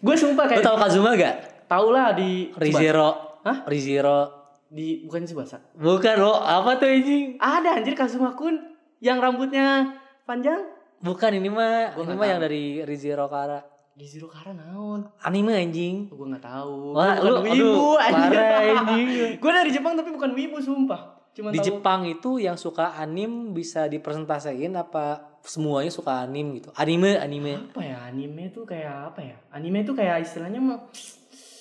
[0.00, 1.68] gue sumpah kayak tahu Kazuma gak?
[1.68, 3.36] tau lah di Rizero.
[3.42, 3.68] Hah?
[3.68, 4.39] Rizero.
[4.70, 7.34] Di bukan Subasa Bukan lo, apa tuh anjing?
[7.36, 8.54] ada anjir Kazuma Kun
[8.98, 10.62] yang rambutnya panjang
[10.98, 12.30] Bukan ini mah, Gua ini mah tahu.
[12.30, 13.58] yang dari Rizero Kara.
[13.90, 16.06] di Zero Kara naon Anime anjing.
[16.06, 19.08] gue nggak tahu Wah, Gua bukan lu wibu aduh, parah anjing.
[19.42, 23.50] gue dari Jepang tapi bukan wibu sumpah cuma Di tahu Jepang itu yang suka anim
[23.50, 26.68] bisa dipresentasiin apa semuanya suka anim gitu.
[26.74, 27.54] Anime, anime.
[27.66, 30.78] apa ya anime tuh kayak apa ya anime tuh kayak istilahnya mah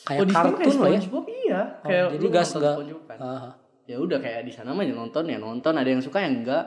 [0.09, 0.99] Kayak oh, kartun lah ya.
[0.99, 1.25] SpongeBob?
[1.29, 3.17] Iya Oh, kayak jadi gas nonton nggak- SpongeBob kan?
[3.85, 5.73] Ya udah kayak di sana mah ya nonton ya nonton.
[5.73, 6.65] Ada yang suka yang enggak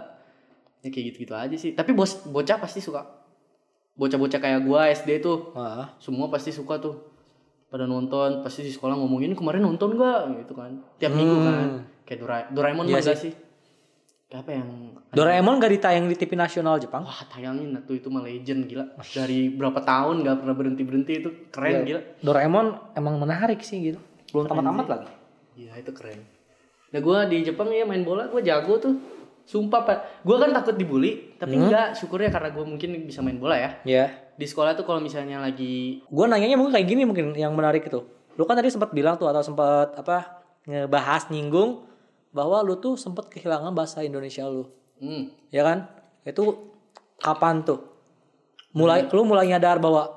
[0.81, 1.71] ya kayak gitu gitu aja sih.
[1.73, 3.03] Tapi bos bocah pasti suka.
[3.93, 5.93] Bocah-bocah kayak gua SD tuh ah.
[5.99, 6.97] semua pasti suka tuh.
[7.67, 10.79] Pada nonton pasti di sekolah ngomongin kemarin nonton gak gitu kan.
[10.97, 11.67] Tiap minggu kan.
[12.03, 12.91] Kayak Dora- Doraemon Hmm.
[12.91, 13.33] Iya mah enggak sih.
[13.33, 13.42] kayak
[14.35, 14.69] apa yang
[15.11, 17.05] Doraemon gak ditayang di TV nasional Jepang?
[17.05, 21.29] wah tayangin tuh itu mah legend gila dari berapa tahun gak pernah berhenti berhenti itu
[21.49, 21.81] keren Iya.
[21.85, 24.01] gila Doraemon emang menarik sih gitu.
[24.31, 25.09] Belum tamat-tamat lagi.
[25.55, 26.25] Iya itu keren.
[26.89, 28.97] Nah gue di Jepang ya main bola gue jago tuh.
[29.43, 31.67] Sumpah pak, gue kan takut dibully, tapi Hmm.
[31.67, 33.71] enggak syukurnya karena gue mungkin bisa main bola ya.
[33.83, 34.07] Ya.
[34.33, 38.07] Di sekolah tuh kalau misalnya lagi Gue nanyanya mungkin kayak gini mungkin yang menarik itu.
[38.33, 41.83] Lu kan tadi sempat bilang tuh atau sempat apa ngebahas nyinggung
[42.33, 44.65] bahwa lu tuh sempat kehilangan bahasa Indonesia lu.
[44.99, 45.89] hmm, Ya kan?
[46.23, 46.73] Itu
[47.17, 47.81] kapan tuh?
[48.73, 50.09] Mulai lu mulai nyadar bahwa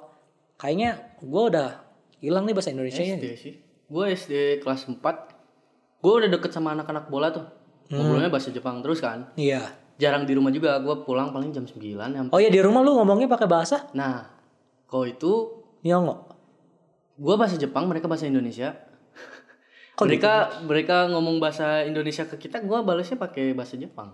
[0.56, 1.84] kayaknya gue udah
[2.17, 3.04] hilang nih bahasa Indonesia.
[3.04, 3.54] SD sih.
[3.86, 4.97] Gue SD kelas 4
[5.99, 7.43] Gue udah deket sama anak-anak bola tuh.
[7.88, 9.30] Ngobrolnya bahasa Jepang terus kan.
[9.36, 9.73] Iya.
[9.97, 10.78] Jarang di rumah juga.
[10.80, 11.75] Gue pulang paling jam 9
[12.13, 14.30] sampai- Oh iya di rumah lu ngomongnya pakai bahasa Nah,
[14.86, 16.30] kau itu Nyongo.
[17.15, 18.85] gue bahasa Jepang, mereka bahasa Indonesia.
[19.95, 24.12] Kok mereka mereka ngomong bahasa Indonesia ke kita, gue balasnya pakai bahasa Jepang.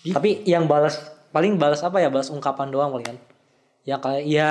[0.00, 0.96] Tapi yang balas
[1.28, 2.08] paling balas apa ya?
[2.08, 3.20] Balas ungkapan doang palingan.
[3.84, 4.50] Ya kayak ya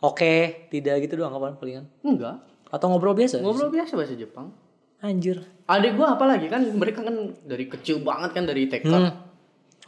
[0.00, 1.84] oke, tidak gitu doang kapan palingan.
[2.00, 2.40] Enggak,
[2.72, 3.44] Atau ngobrol biasa?
[3.44, 4.56] ngobrol biasa bahasa Jepang.
[5.00, 5.44] Anjir.
[5.64, 8.88] Adik gua apalagi kan mereka kan dari kecil banget kan dari TK.
[8.88, 9.12] Hmm.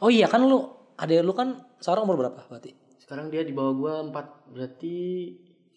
[0.00, 2.76] Oh iya kan lu ada lu kan sekarang umur berapa berarti?
[3.00, 4.96] Sekarang dia di bawah gua 4 berarti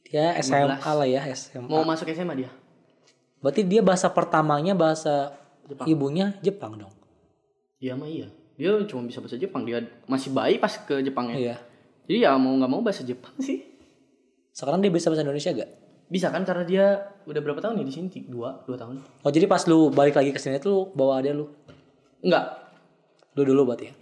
[0.06, 1.66] Dia SMA lah ya, SMA.
[1.66, 2.52] mau masuk SMA dia.
[3.40, 5.86] Berarti dia bahasa pertamanya bahasa Jepang.
[5.86, 6.94] ibunya Jepang dong.
[7.78, 8.28] Iya mah iya.
[8.56, 11.56] dia cuma bisa bahasa Jepang dia masih bayi pas ke Jepangnya Iya.
[12.08, 13.68] jadi ya mau nggak mau bahasa Jepang sih
[14.50, 15.68] Sekarang dia bisa bahasa Indonesia gak?
[16.06, 16.86] bisa kan karena dia
[17.24, 20.30] udah berapa tahun nih di sini dua dua tahun Oh jadi pas lu balik lagi
[20.30, 21.52] ke sini tuh bawa adek lu?
[22.22, 22.46] enggak
[23.34, 23.94] Lu dulu berarti ya?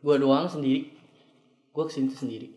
[0.00, 0.88] gue doang sendiri
[1.68, 2.48] gue ke sini tuh sendiri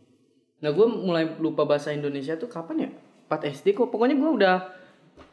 [0.58, 2.90] nah gue mulai lupa bahasa Indonesia tuh kapan ya
[3.28, 4.56] 4 SD kok pokoknya gue udah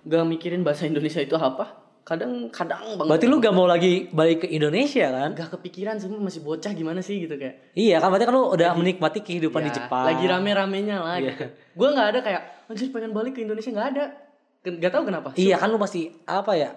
[0.03, 4.43] gak mikirin bahasa Indonesia itu apa kadang kadang banget Berarti lu gak mau lagi balik
[4.43, 5.31] ke Indonesia kan?
[5.33, 8.71] gak kepikiran semua masih bocah gimana sih gitu kayak Iya kan berarti kan lu udah
[8.73, 10.05] menikmati kehidupan di Ya, Jepang.
[10.07, 11.31] lagi rame-ramenya lah Iya.
[11.31, 14.05] gitu gue nggak ada kayak anjir pengen balik ke Indonesia nggak ada
[14.63, 16.71] nggak tahu kenapa Iya kan lu masih apa ya?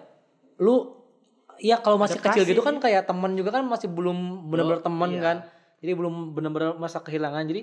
[0.57, 0.99] Lu
[1.55, 2.39] Iya kalau masih Adaptasi.
[2.39, 4.15] kecil gitu kan kayak teman juga kan masih belum
[4.47, 5.21] bener-bener Oh, teman iya.
[5.21, 5.37] kan.
[5.79, 7.43] Jadi belum bener-bener masa kehilangan.
[7.45, 7.61] Jadi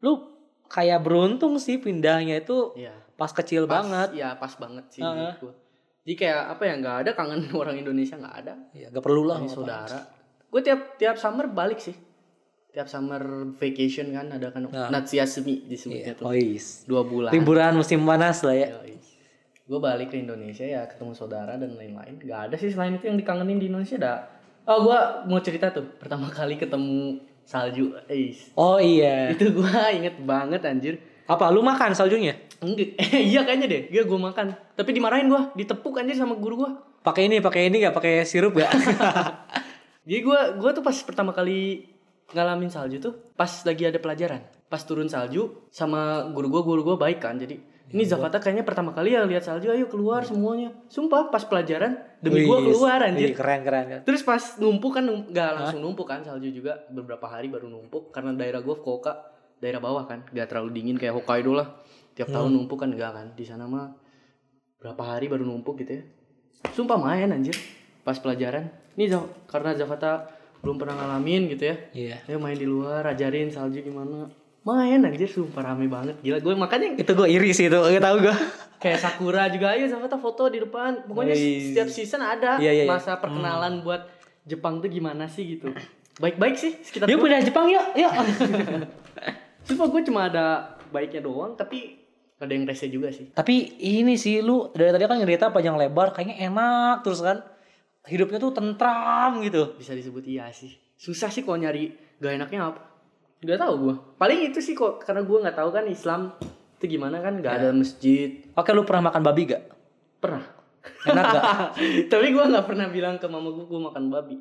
[0.00, 0.37] lu
[0.68, 2.92] kayak beruntung sih pindahnya itu Iya.
[3.14, 4.08] pas kecil Pas, banget.
[4.14, 5.54] Iya pas banget sih menurut gua.
[6.04, 8.54] Jadi kayak apa ya nggak ada kangen orang Indonesia nggak ada.
[8.72, 9.40] Iya, gak perlu lah.
[9.44, 9.98] Saudara.
[10.48, 11.92] Gue tiap tiap summer balik sih.
[12.68, 13.20] Tiap summer
[13.52, 14.88] vacation kan ada kan Nah.
[14.88, 15.68] Natsuyasumi Iya.
[15.68, 16.24] disebutnya tuh.
[16.24, 16.84] Oh, is.
[16.84, 17.28] Dua bulan.
[17.28, 18.68] Liburan musim panas lah ya.
[19.64, 22.16] Gue balik ke Indonesia ya ketemu saudara dan lain-lain.
[22.18, 24.14] Gak ada sih selain itu yang dikangenin di Indonesia ada.
[24.64, 27.96] Oh gue mau cerita tuh pertama kali ketemu salju.
[28.04, 28.52] Eis.
[28.52, 29.32] Oh iya.
[29.32, 31.00] Itu gue inget banget anjir.
[31.24, 32.36] Apa lu makan saljunya?
[32.60, 33.00] Enggak,
[33.32, 33.82] iya kayaknya deh.
[33.88, 34.52] Gue makan.
[34.76, 36.70] Tapi dimarahin gue, ditepuk anjir sama guru gue.
[37.00, 38.68] Pakai ini, pakai ini gak pakai sirup gak?
[40.08, 41.84] Jadi gue gua tuh pas pertama kali
[42.32, 44.40] ngalamin salju tuh pas lagi ada pelajaran.
[44.68, 47.36] Pas turun salju sama guru gue, guru gue baik kan.
[47.36, 50.76] Jadi ini Zafata kayaknya pertama kali ya lihat salju, ayo keluar semuanya.
[50.92, 53.32] Sumpah pas pelajaran demi gue Wih, keluar wih, anjir.
[53.32, 54.00] keren keren kan.
[54.04, 58.12] Terus pas numpuk kan nggak langsung numpuk kan salju juga beberapa hari baru numpuk.
[58.12, 60.28] Karena daerah gue Fukuoka daerah bawah kan.
[60.28, 61.80] Nggak terlalu dingin kayak Hokkaido lah.
[62.12, 63.26] Tiap tahun numpuk kan enggak kan.
[63.32, 63.88] Di sana mah
[64.76, 66.02] berapa hari baru numpuk gitu ya.
[66.76, 67.56] Sumpah main anjir.
[68.04, 68.68] Pas pelajaran.
[69.00, 69.16] Ini
[69.48, 70.28] karena Zafata
[70.60, 71.76] belum pernah ngalamin gitu ya.
[71.94, 72.16] Iya.
[72.26, 74.26] ayo main di luar ajarin salju gimana
[74.60, 78.16] main anjir sumpah rame banget gila gue makanya Itu gue iri sih itu, gak tau
[78.18, 78.34] gue.
[78.76, 81.72] kayak Sakura juga ayo Zafata foto di depan pokoknya Wih.
[81.72, 82.84] setiap season ada Iya, iya, iya.
[82.86, 84.06] masa perkenalan buat
[84.42, 85.72] Jepang tuh gimana sih gitu
[86.16, 88.12] baik-baik sih sekitar Yuk pindah Jepang yuk, yuk.
[89.66, 90.46] cuma gue cuma ada
[90.88, 92.00] baiknya doang tapi
[92.36, 96.12] ada yang rese juga sih Tapi ini sih lu dari tadi kan cerita panjang lebar
[96.12, 97.42] kayaknya enak terus kan.
[98.00, 99.74] Hidupnya tuh tentram gitu.
[99.74, 102.80] bisa disebut iya sih susah sih kalau nyari gak enaknya apa
[103.38, 106.34] nggak tahu gue paling itu sih kok karena gue nggak tahu kan Islam
[106.74, 109.62] itu gimana kan nggak ada masjid Oke lu pernah makan babi gak?
[110.18, 110.42] pernah
[111.04, 111.44] Enak gak?
[112.12, 114.36] tapi gue nggak pernah bilang ke mama gue gue makan babi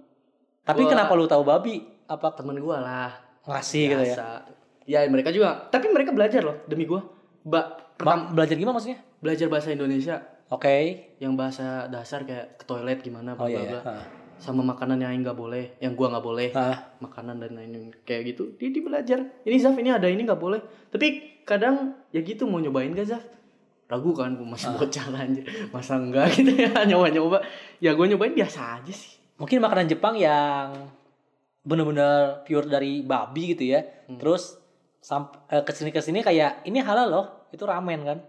[0.62, 1.79] Tapi Gua- kenapa lu tahu babi?
[2.05, 3.12] Apa temen gue lah
[3.43, 4.43] ngasih gitu ya?
[4.83, 6.99] Ya mereka juga tapi mereka belajar loh demi gue
[7.43, 7.65] mbak
[7.99, 9.01] Ma- belajar gimana maksudnya?
[9.17, 11.10] belajar bahasa Indonesia Oke.
[11.17, 13.60] yang bahasa dasar kayak ke toilet gimana Oh bla iya.
[13.60, 13.81] bla iya.
[13.83, 13.97] bla.
[14.38, 16.93] Sama makanan yang nggak boleh yang gua nggak boleh Ah.
[17.02, 20.62] makanan dan lain-lain kayak gitu dia, dia belajar ini Zaf ini ada ini nggak boleh
[20.93, 23.23] tapi kadang ya gitu mau nyobain gak Zaf
[23.88, 27.39] ragu kan gue masih bocah kan anjir masa enggak gitu ya nyoba-nyoba
[27.80, 30.89] ya gue nyobain biasa aja sih Mungkin makanan Jepang yang
[31.62, 33.86] bener-bener pure dari babi gitu ya.
[34.10, 34.17] Hmm.
[34.17, 34.58] Terus
[34.97, 37.26] sampai ke sini ke sini kayak ini halal loh.
[37.54, 38.19] Itu ramen kan.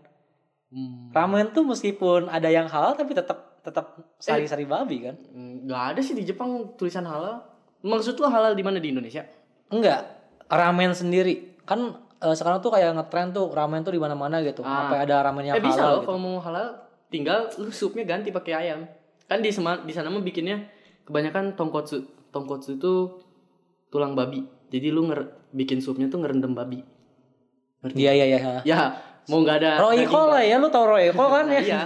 [0.69, 1.09] Hmm.
[1.17, 4.03] Ramen tuh meskipun ada yang halal tapi tetap tetap Eh.
[4.19, 5.17] sari-sari babi kan.
[5.65, 7.43] nggak ada sih di Jepang tulisan halal
[7.81, 9.23] maksud lo halal di mana di Indonesia
[9.69, 10.01] Enggak,
[10.49, 11.61] ramen sendiri.
[11.63, 14.65] Kan eh, sekarang tuh kayak ngetren tuh ramen tuh di mana-mana gitu.
[14.65, 14.89] Ah.
[14.89, 16.09] Sampai ada ramen yang eh bisa halal loh gitu.
[16.09, 16.67] kalau mau halal
[17.09, 18.85] tinggal lu supnya ganti pakai ayam
[19.25, 20.61] kan di sema, di sana mah bikinnya
[21.05, 22.93] kebanyakan tongkotsu tongkotsu itu
[23.89, 26.85] tulang babi jadi lu nger, bikin supnya tuh ngerendam babi
[27.81, 28.39] ngerti Iya iya iya.
[28.63, 28.81] ya
[29.29, 31.61] mau nggak ada Royco lah ya, lu tau Royco kan ya?
[31.61, 31.83] iya.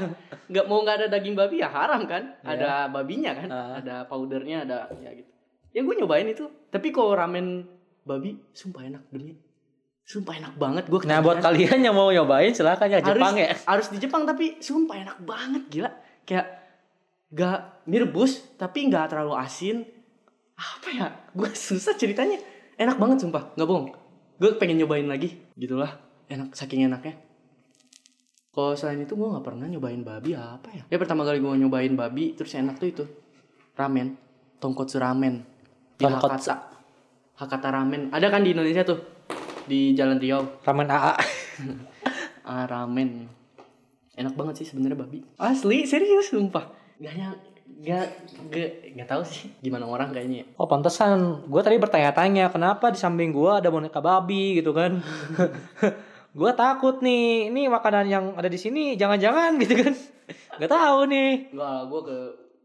[0.47, 2.23] Nggak mau nggak ada daging babi ya haram kan?
[2.47, 2.49] Iya.
[2.55, 3.49] ada babinya kan?
[3.51, 3.73] Ah.
[3.83, 5.31] ada powdernya ada ya gitu.
[5.75, 6.47] Ya gue nyobain itu.
[6.71, 7.67] Tapi kalau ramen
[8.07, 9.35] babi sumpah enak demi.
[10.03, 13.55] Sumpah enak banget gue Nah buat kalian yang mau nyobain silahkan ya Jepang harus, ya.
[13.71, 15.91] harus di Jepang tapi sumpah enak banget gila.
[16.23, 16.47] Kayak
[17.33, 19.83] gak mie rebus tapi nggak terlalu asin.
[20.55, 21.07] Apa ya?
[21.35, 22.39] Gue susah ceritanya.
[22.79, 23.51] Enak banget sumpah.
[23.59, 23.87] Nggak bohong.
[24.39, 25.43] Gue pengen nyobain lagi.
[25.59, 25.91] Gitulah.
[26.29, 27.32] Enak saking enaknya
[28.53, 31.93] kalau selain itu gue nggak pernah nyobain babi apa ya ya pertama kali gue nyobain
[31.97, 33.05] babi terus enak tuh itu
[33.75, 34.15] ramen
[34.61, 35.43] tongkotsu ramen
[35.97, 36.53] di Tonkotsu.
[36.53, 36.57] Hakata
[37.41, 39.01] Hakata ramen ada kan di Indonesia tuh
[39.65, 41.15] di Jalan Riau Ramen AA.
[42.43, 43.31] Ah, ramen.
[44.19, 45.23] Enak banget sih sebenarnya babi.
[45.39, 46.75] Asli, serius sumpah.
[46.99, 47.39] Gak nyang
[47.83, 48.07] gak
[48.51, 50.43] gak gak tahu sih gimana orang kayaknya.
[50.59, 54.99] Oh pantesan, gue tadi bertanya-tanya kenapa di samping gue ada boneka babi gitu kan?
[56.33, 59.93] gue takut nih, ini makanan yang ada di sini jangan-jangan gitu kan?
[60.61, 61.53] Gak tahu nih.
[61.53, 62.19] Enggak, gua ke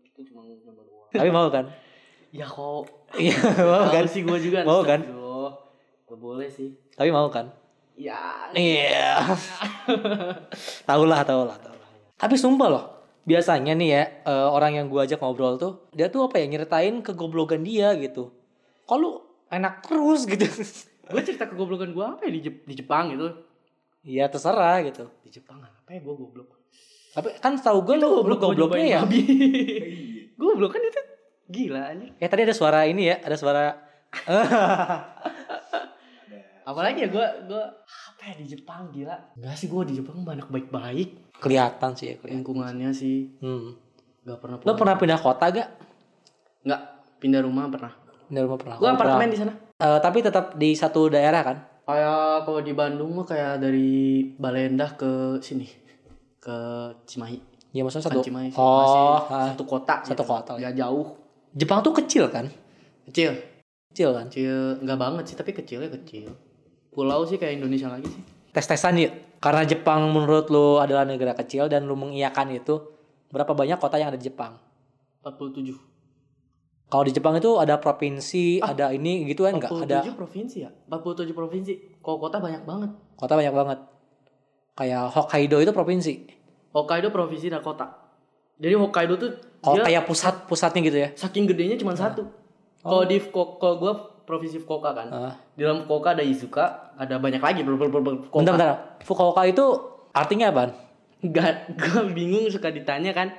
[0.07, 1.11] itu cuma doang.
[1.11, 1.65] Tapi mau kan?
[2.31, 2.87] Ya kok.
[3.15, 4.03] Iya, mau kan?
[4.07, 4.63] Sih gue juga.
[4.63, 5.03] Mau kan?
[6.07, 6.75] Gak boleh sih.
[6.95, 7.51] Tapi mau kan?
[7.97, 8.51] Ya.
[8.55, 9.25] Iya.
[10.89, 11.89] tahu lah, tahu lah, tahu lah.
[12.15, 12.85] Tapi sumpah loh,
[13.25, 17.03] biasanya nih ya eh, orang yang gua ajak ngobrol tuh, dia tuh apa ya nyeritain
[17.03, 18.31] kegoblokan dia gitu.
[18.87, 20.45] Kalau enak terus gitu.
[21.07, 23.46] gue cerita kegoblokan gue apa ya di, Jep- di Jepang gitu.
[24.07, 25.11] Iya terserah gitu.
[25.19, 26.55] Di Jepang apa ya gue goblok.
[27.11, 28.99] Tapi kan tahu gue lu, lu gua gobloknya ya.
[29.03, 29.19] babi.
[30.39, 31.01] goblok kan itu
[31.51, 32.15] gila anjir.
[32.15, 33.75] Ya tadi ada suara ini ya, ada suara
[36.67, 39.15] Apalagi ya gue gue apa ya di Jepang gila.
[39.35, 41.27] Enggak sih gue di Jepang banyak baik-baik.
[41.37, 42.41] kelihatan sih ya kelihatan.
[42.41, 43.77] Lingkungannya sih Hmm.
[44.25, 45.69] gak pernah Lo pernah pindah kota gak?
[46.65, 46.81] Nggak
[47.21, 47.93] pindah rumah pernah.
[48.27, 48.75] Pindah rumah pernah.
[48.75, 49.53] Gue apartemen di sana.
[49.77, 51.57] Eh, tapi tetap di satu daerah kan?
[51.87, 55.63] Kayak kalau di Bandung mah kayak dari Balendah ke sini
[56.43, 56.57] ke
[57.07, 57.39] Cimahi.
[57.71, 58.27] Iya maksudnya Bukan satu.
[58.27, 58.75] Cimahi Oh,
[59.23, 59.95] masih satu kota.
[60.03, 60.23] Satu gitu.
[60.27, 61.15] kota, Ya jauh.
[61.55, 62.51] Jepang tuh kecil kan?
[63.07, 63.39] Kecil.
[63.95, 64.27] Kecil kan?
[64.27, 66.27] Kecil nggak banget sih tapi kecilnya kecil.
[66.91, 68.23] Pulau sih kayak Indonesia lagi sih.
[68.51, 69.13] Tes-tesan yuk.
[69.39, 72.81] Karena Jepang menurut lu adalah negara kecil dan lu mengiyakan itu,
[73.29, 74.57] berapa banyak kota yang ada di Jepang?
[75.21, 75.77] 47.
[76.87, 79.75] Kalau di Jepang itu ada provinsi, ada ini gitu kan enggak?
[79.75, 80.71] 47 Ada provinsi ya?
[80.87, 81.73] 47 provinsi.
[81.99, 82.91] Kalau kota banyak banget.
[83.19, 83.79] kota banyak banget.
[84.77, 86.13] Kayak Hokkaido itu provinsi.
[86.71, 87.91] Hokkaido provinsi dan kota.
[88.55, 91.09] Jadi Hokkaido tuh Kalau dia kayak pusat-pusatnya gitu ya.
[91.11, 92.23] saking gedenya cuma satu.
[92.79, 95.07] Kalau di Fukuoka, kalau gue provinsi Fukuoka kan.
[95.11, 95.33] Ah.
[95.59, 97.67] Di dalam Fukuoka ada Izuka, ada banyak lagi.
[97.67, 98.31] Fukuoka.
[98.31, 98.71] Bentar, bentar.
[99.03, 99.65] Fukuoka itu
[100.15, 100.71] artinya apa?
[101.19, 103.35] Gak, gue bingung suka ditanya kan.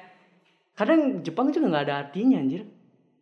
[0.77, 2.69] Kadang Jepang juga nggak ada artinya anjir.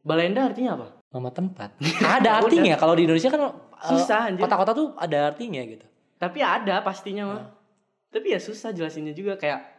[0.06, 0.86] Balenda artinya apa?
[1.10, 1.70] Nama tempat.
[2.16, 2.74] ada artinya.
[2.76, 3.52] Kalau di Indonesia kan eh,
[3.84, 4.40] Susah, anjir.
[4.40, 5.82] kota-kota tuh ada artinya gitu.
[6.16, 7.42] Tapi ada pastinya mah.
[8.08, 9.74] Tapi ya susah jelasinnya juga kayak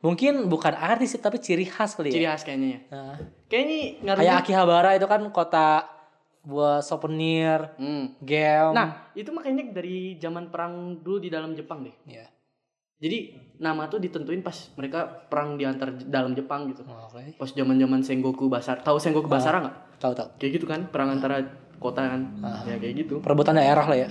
[0.00, 2.32] Mungkin bukan arti sih tapi ciri khas kali ciri ya.
[2.32, 2.80] khas kayaknya ya.
[2.88, 3.14] Nah,
[3.46, 4.24] Kayak ini ngaruhnya.
[4.24, 5.68] kayak Akihabara itu kan kota
[6.40, 8.16] buat souvenir, Hmm.
[8.18, 8.72] game.
[8.72, 11.92] Nah, itu makanya dari zaman perang dulu di dalam Jepang deh.
[12.06, 12.24] ya.
[13.00, 13.18] Jadi
[13.56, 16.84] nama tuh ditentuin pas mereka perang di antar dalam Jepang gitu.
[16.84, 17.36] Oke.
[17.40, 18.84] Pas zaman-zaman Sengoku Basara.
[18.84, 19.76] Tahu Sengoku Basara nggak?
[19.96, 20.28] Tahu tahu.
[20.36, 21.40] Kayak gitu kan, perang antara
[21.80, 22.20] kota kan.
[22.68, 23.14] Ya kayak gitu.
[23.24, 24.08] Perebutan daerah lah ya.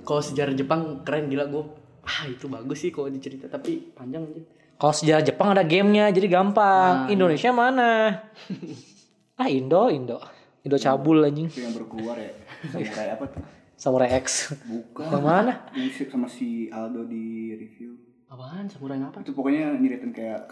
[0.00, 1.64] Kalau sejarah Jepang keren gila gue.
[2.00, 4.42] Ah, itu bagus sih kalau dicerita tapi panjang aja.
[4.80, 7.04] Kalau sejarah Jepang ada gamenya jadi gampang.
[7.04, 8.24] Nah, Indonesia mana?
[9.40, 10.16] ah Indo, Indo.
[10.60, 11.48] Indo cabul anjing.
[11.48, 12.32] itu yang baru keluar ya
[12.76, 13.42] samurai apa tuh
[13.80, 14.52] Samurai X.
[14.68, 15.52] bukan Yang mana?
[15.72, 17.96] Si- sama si Aldo di review
[18.30, 18.70] Apaan?
[18.70, 19.18] Samurai apa?
[19.26, 20.46] itu pokoknya nyeritain kayak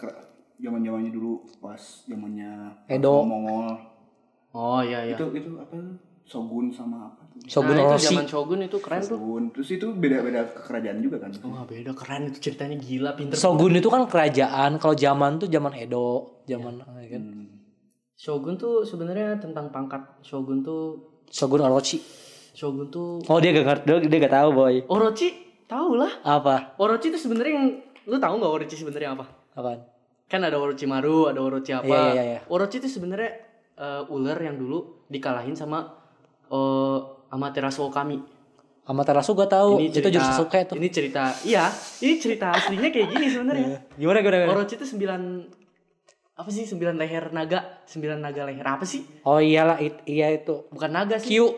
[0.58, 1.78] zaman zamannya dulu pas
[2.10, 3.22] zamannya Edo.
[3.22, 3.70] Mongol
[4.50, 5.14] Oh iya iya.
[5.14, 5.78] itu itu apa
[6.28, 9.14] Shogun sama apa tuh Shogun nah, itu zaman Shogun itu keren tuh.
[9.14, 13.38] Shogun terus itu beda beda kerajaan juga kan Wah beda keren itu ceritanya gila pinter.
[13.38, 14.82] Shogun itu kan kerajaan.
[14.82, 17.22] Kalau zaman tuh zaman Edo, zaman ya kan.
[17.22, 17.46] Hmm.
[18.18, 20.02] Shogun tuh sebenarnya tentang pangkat.
[20.26, 20.98] Shogun tuh
[21.30, 22.02] Shogun Orochi.
[22.58, 24.74] Shogun tuh Oh dia gak ngerti, dia, dia gak tahu boy.
[24.90, 26.11] Orochi tahu lah.
[26.24, 26.74] Apa?
[26.81, 27.68] Orochi itu sebenarnya yang
[28.09, 29.24] lu tahu nggak Orochi sebenarnya apa?
[29.52, 29.81] Apaan?
[30.24, 31.87] Kan ada Orochimaru, ada Orochi apa?
[31.87, 32.40] Iya, iya, iya.
[32.48, 33.31] Orochi itu sebenarnya
[33.76, 35.85] eh, ular yang dulu dikalahin sama
[36.48, 38.16] eh Amaterasu Okami.
[38.88, 39.85] Amaterasu gue tahu.
[39.85, 40.81] itu jurus Sasuke tuh.
[40.81, 41.68] Ini cerita, iya,
[42.00, 43.85] ini cerita aslinya kayak gini sebenarnya.
[44.00, 44.37] Gimana gimana?
[44.40, 44.52] gimana?
[44.57, 45.20] Orochi itu sembilan
[46.38, 49.04] apa sih sembilan leher naga, sembilan naga leher apa sih?
[49.28, 50.72] Oh iyalah, it- iya itu.
[50.72, 51.28] Bukan naga sih.
[51.28, 51.52] Q.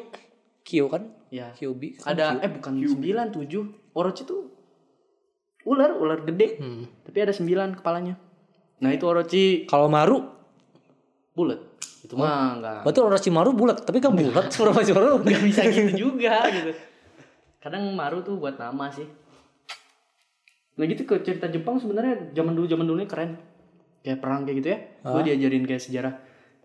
[0.66, 1.07] Q kan?
[1.31, 1.55] Ya.
[1.55, 3.95] Kan Ada eh bukan sembilan tujuh.
[3.95, 4.37] Orochi itu
[5.66, 6.59] ular, ular gede.
[6.59, 6.85] Hmm.
[7.07, 8.14] Tapi ada sembilan kepalanya.
[8.81, 10.19] Nah itu Orochi Kalau Maru,
[11.35, 11.61] bulat.
[12.01, 14.51] Itu mah enggak berarti Orochimaru bulat, tapi kan bulat.
[14.51, 16.73] Orochimaru nggak bisa gitu juga gitu.
[17.61, 19.07] Kadang Maru tuh buat nama sih.
[20.81, 23.37] Nah gitu ke cerita Jepang sebenarnya zaman dulu zaman dulunya keren.
[24.01, 24.79] Kayak perang kayak gitu ya.
[25.05, 26.14] Gue diajarin kayak sejarah.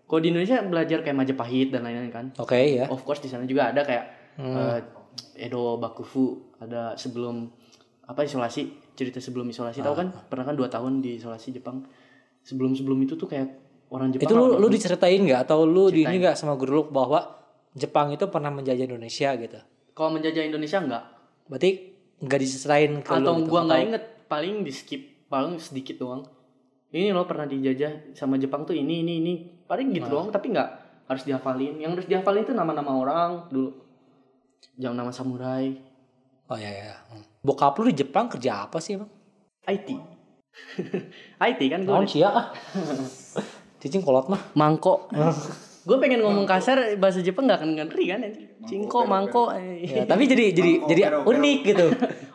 [0.06, 2.26] Kalau di Indonesia belajar kayak Majapahit dan lain-lain kan.
[2.40, 2.88] Oke ya.
[2.88, 4.78] Of course di sana juga ada kayak eh,
[5.36, 7.48] Edo Bakufu ada sebelum
[8.06, 10.08] apa isolasi cerita sebelum isolasi tahu kan?
[10.30, 11.84] Pernah kan dua tahun di isolasi Jepang.
[12.46, 13.48] Sebelum sebelum itu tuh kayak
[13.90, 15.50] orang Jepang Itu lu lu diceritain nggak?
[15.50, 17.36] Atau lu di ini nggak sama guru lu bahwa
[17.76, 19.60] Jepang itu pernah menjajah Indonesia gitu.
[19.96, 21.04] kalau menjajah Indonesia enggak
[21.48, 21.70] Berarti
[22.20, 23.48] nggak diceritain ke lu atau gitu.
[23.48, 26.24] gua nggak inget paling di skip paling sedikit doang.
[26.92, 29.34] Ini lo pernah dijajah sama Jepang tuh ini ini ini.
[29.66, 30.68] Paling gitu doang tapi nggak
[31.10, 31.82] harus dihafalin.
[31.82, 33.85] Yang harus dihafalin itu nama-nama orang dulu
[34.76, 35.76] jangan nama samurai
[36.46, 36.94] Oh ya ya.
[37.10, 37.26] Hmm.
[37.42, 39.10] Bokap lu di Jepang kerja apa sih emang?
[39.66, 39.88] IT
[41.50, 42.46] IT kan gue ya ah.
[43.80, 44.40] Cicing kolot mah.
[44.54, 45.10] mangko
[45.86, 48.20] gue pengen ngomong kasar bahasa Jepang nggak akan ngeri kan
[48.62, 51.30] cingko mangko Ya, tapi jadi jadi Mangkok, jadi pero, pero.
[51.30, 51.86] unik gitu.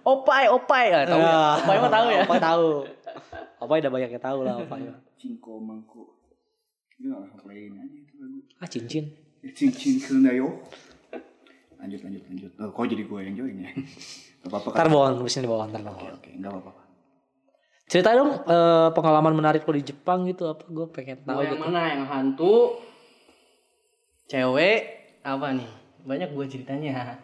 [0.03, 1.53] opai opai ah, tahu ya Ah.
[1.59, 2.67] opai mah tahu ya Opai tahu.
[3.61, 4.82] Opai udah banyak yang tahu lah Opai.
[5.15, 6.01] Cinko mangko
[6.95, 9.03] itu nggak lain aja itu lagu Ah cincin.
[9.51, 10.47] Cincin yo.
[11.82, 12.51] Lanjut lanjut lanjut.
[12.61, 13.71] Oh, kok jadi gue yang join ya?
[14.45, 14.77] Gak apa-apa kan?
[14.77, 16.13] Ntar bawaan, di bawaan, ntar Oke bawaan.
[16.17, 16.71] oke, nggak apa-apa.
[17.86, 20.65] Cerita dong eh, pengalaman menarik lo di Jepang gitu apa?
[20.65, 21.61] Gue pengen tahu Gua yang gitu.
[21.61, 22.55] mana yang hantu
[24.25, 24.79] cewek
[25.21, 25.69] apa nih
[26.07, 27.19] banyak gue ceritanya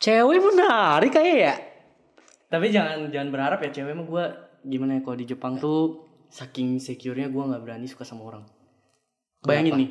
[0.00, 1.54] Cewek menarik kayak ya.
[2.48, 4.24] tapi jangan jangan berharap ya cewek mah gue
[4.64, 8.44] gimana ya kalau di Jepang tuh saking secure-nya gue nggak berani suka sama orang
[9.44, 9.90] bayangin nih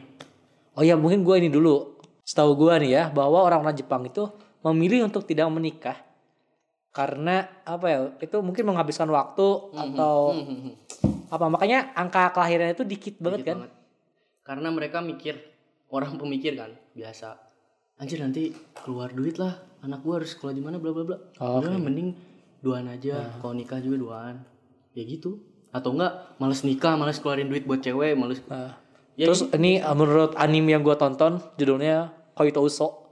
[0.78, 1.97] Oh ya mungkin gue ini dulu.
[2.28, 4.28] Setahu gue nih ya bahwa orang-orang Jepang itu
[4.60, 5.96] memilih untuk tidak menikah
[6.92, 10.74] karena apa ya itu mungkin menghabiskan waktu atau Hmm,
[11.28, 13.58] apa makanya angka kelahiran itu dikit banget Dikit kan?
[13.60, 13.74] banget.
[14.42, 15.36] karena mereka mikir
[15.88, 17.38] orang pemikir kan biasa
[17.96, 21.18] anjir nanti keluar duit lah anak gue harus sekolah di mana bla bla bla.
[21.38, 22.18] Oh, udah mending
[22.60, 24.36] duaan aja kalau nikah juga duaan.
[24.92, 25.38] Ya gitu.
[25.70, 28.74] Atau enggak males nikah males keluarin duit buat cewek males Nah,
[29.14, 33.08] ya terus ini uh, menurut anime yang gue tonton judulnya Koito Uso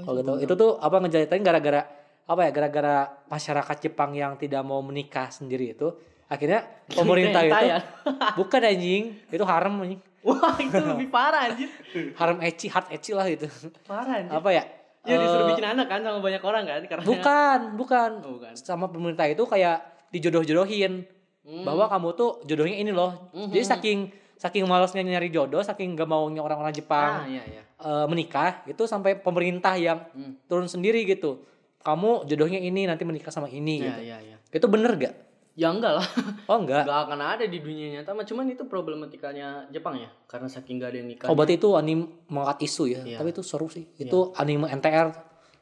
[0.00, 0.32] kalau gitu.
[0.48, 1.84] Itu tuh apa ngejalitain gara-gara
[2.24, 2.96] apa ya gara-gara
[3.28, 5.92] masyarakat Jepang yang tidak mau menikah sendiri itu
[6.30, 6.64] akhirnya
[6.98, 7.78] pemerintah itu ya?
[8.40, 9.02] bukan anjing.
[9.28, 10.00] Itu haram anjing.
[10.26, 11.68] Wah itu lebih parah anjir.
[12.16, 13.44] Haram ecchi hard ecchi lah itu.
[13.84, 14.32] Parah anjir.
[14.32, 14.64] Apa ya?
[15.02, 18.10] Ya disuruh Eh, bikin anak kan sama banyak orang kan karena bukan bukan.
[18.22, 18.54] Oh, bukan.
[18.54, 19.82] sama pemerintah itu kayak
[20.14, 21.04] dijodoh-jodohin.
[21.42, 21.66] Hmm.
[21.66, 23.34] bahwa kamu tuh jodohnya ini loh.
[23.34, 23.98] Jadi saking
[24.42, 27.62] saking malesnya nyari jodoh saking gak maunya orang-orang ah Jepang iya iya.
[27.62, 30.34] eh, menikah itu sampai pemerintah yang Hmm.
[30.50, 31.46] turun sendiri gitu.
[31.82, 34.00] Kamu jodohnya ini nanti menikah sama ini iya gitu.
[34.02, 34.36] iya iya.
[34.50, 35.14] Itu bener gak
[35.52, 36.06] ya enggak lah.
[36.50, 36.82] Oh enggak?
[36.88, 40.98] Gak akan ada di dunia nyata cuman itu problematikanya Jepang ya karena saking gak ada
[40.98, 41.26] yang nikah.
[41.30, 43.00] Oh berarti itu anime mengangkat isu ya?
[43.06, 43.18] Iya.
[43.22, 43.86] tapi itu seru sih.
[43.94, 45.08] Itu anime NTR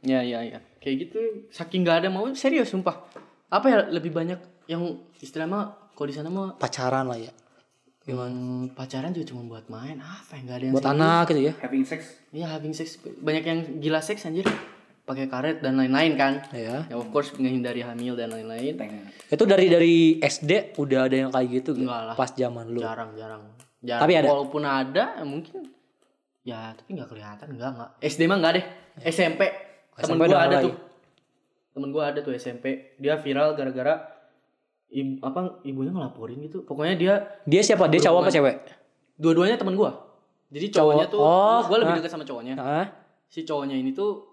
[0.01, 1.19] ya ya ya kayak gitu
[1.53, 2.97] saking gak ada mau serius sumpah.
[3.53, 4.81] Apa ya lebih banyak yang
[5.21, 7.33] istilahnya kalau di sana mah pacaran lah ya
[8.15, 9.99] hmm, pacaran juga cuma buat main.
[10.01, 11.01] Apa ya gak ada yang buat serius.
[11.01, 11.53] anak gitu ya?
[11.63, 12.01] Having sex.
[12.31, 12.89] Iya having sex.
[13.01, 14.47] Banyak yang gila seks anjir.
[15.07, 16.43] Pakai karet dan lain-lain kan.
[16.55, 18.75] Ya ya of course menghindari hamil dan lain-lain.
[19.31, 21.83] Itu dari dari SD udah ada yang kayak gitu gak?
[21.87, 22.15] Enggak lah.
[22.19, 22.81] pas zaman lu?
[22.83, 23.43] Jarang jarang.
[23.83, 24.03] Jarang.
[24.07, 24.27] Tapi ada?
[24.29, 25.57] walaupun ada ya mungkin.
[26.47, 27.47] Ya tapi nggak kelihatan.
[27.55, 28.65] Enggak enggak SD mah enggak deh.
[29.01, 30.67] SMP temen udah ada mulai.
[30.69, 30.75] tuh.
[31.71, 34.20] temen gua ada tuh SMP dia viral gara-gara
[34.91, 37.15] ibu apa ibunya ngelaporin gitu pokoknya dia
[37.45, 38.57] dia siapa dia cowok apa cewek
[39.17, 39.95] dua-duanya temen gua
[40.51, 41.99] jadi cowoknya tuh Oh, gua lebih ah.
[42.03, 42.87] dekat sama cowoknya Hah?
[43.25, 44.27] si cowoknya ini tuh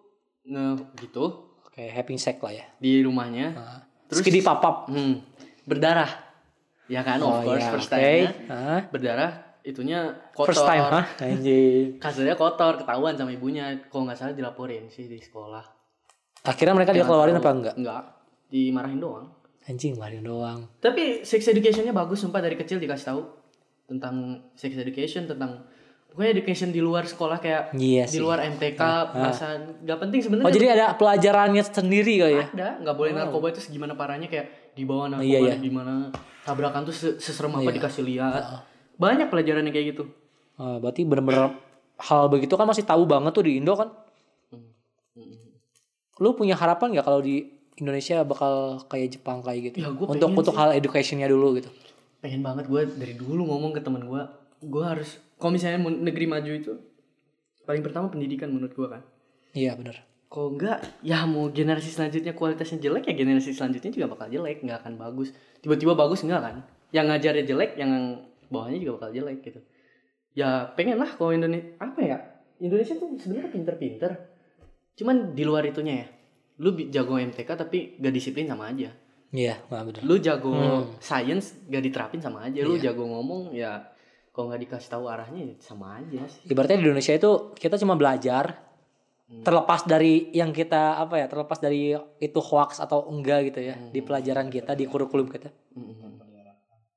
[0.43, 0.65] nge
[0.99, 1.25] gitu
[1.61, 3.79] oke having sex lah ya di rumahnya Nah.
[4.07, 5.19] Terus- Terus papap Hmm,
[5.67, 6.07] berdarah.
[6.87, 8.81] Ya kan, of course iya, first time-nya Hah?
[8.87, 9.99] berdarah itunya
[10.31, 10.47] kotor.
[10.47, 10.87] first time
[11.19, 13.75] anjing Kasurnya kotor, ketahuan sama ibunya.
[13.85, 15.59] Kalau nggak salah dilaporin sih di sekolah.
[16.41, 18.03] akhirnya mereka dia keluarin apa enggak Enggak.
[18.47, 19.27] Dimarahin doang.
[19.67, 20.63] Anjing marin doang.
[20.77, 23.21] Tapi sex educationnya bagus sumpah dari kecil dikasih tahu
[23.85, 24.15] tentang
[24.53, 25.63] sex education, tentang
[26.07, 28.79] pokoknya education di luar sekolah kayak Iya di luar MTK,
[29.11, 29.45] bahasa
[29.77, 30.47] nggak penting sebenarnya.
[30.47, 32.45] oh jadi ada pelajarannya sendiri kali ya?
[32.49, 35.55] Ada nggak boleh narkoba itu segimana parahnya kayak dibawa narkoba Iya, iya.
[35.57, 36.09] gimana
[36.41, 38.63] tabrakan tuh se- seserem apa dikasih lihat.
[38.95, 40.03] Banyak pelajarannya kayak gitu.
[40.55, 41.53] Ah, berarti bener-bener
[41.97, 43.91] hal begitu kan masih tahu banget tuh di Indo kan?
[46.17, 47.45] Lu punya harapan nggak kalau di
[47.77, 49.85] Indonesia bakal kayak Jepang kayak gitu.
[49.85, 51.69] Ya, gua untuk untuk hal educationnya dulu gitu.
[52.17, 54.21] Pengen banget gue dari dulu ngomong ke temen gue
[54.57, 56.73] gue harus kalau misalnya negeri maju itu
[57.69, 59.01] paling pertama pendidikan menurut gue kan.
[59.53, 60.01] Iya bener.
[60.27, 64.81] Kalau enggak ya mau generasi selanjutnya kualitasnya jelek ya generasi selanjutnya juga bakal jelek nggak
[64.81, 65.29] akan bagus.
[65.61, 66.55] Tiba-tiba bagus enggak kan?
[66.89, 67.91] Yang ngajarnya jelek yang
[68.49, 69.61] bawahnya juga bakal jelek gitu.
[70.33, 72.17] Ya pengen lah kalau Indonesia apa ya?
[72.57, 74.11] Indonesia tuh sebenarnya pinter-pinter.
[74.97, 76.07] Cuman di luar itunya ya
[76.57, 78.89] lu jago MTK tapi gak disiplin sama aja
[79.29, 80.83] iya nah, bener lu jago Hmm.
[80.97, 82.91] science gak diterapin sama aja lu Iya.
[82.91, 83.93] jago ngomong ya
[84.29, 87.93] kalau nggak dikasih tahu arahnya ya sama aja sih ibaratnya di Indonesia itu kita cuma
[87.93, 88.65] belajar
[89.27, 89.43] Hmm.
[89.43, 93.91] terlepas dari yang kita apa ya terlepas dari itu hoax atau enggak gitu ya Hmm.
[93.91, 95.51] di pelajaran kita di kurikulum kita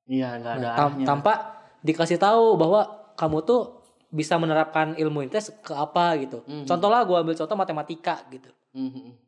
[0.07, 1.33] iya nggak ada Nah, tam- arahnya tanpa
[1.81, 2.81] dikasih tahu bahwa
[3.13, 3.61] kamu tuh
[4.07, 6.65] bisa menerapkan ilmu itu ke apa gitu Mhm.
[6.65, 9.20] contoh lah gue ambil contoh matematika gitu Mhm.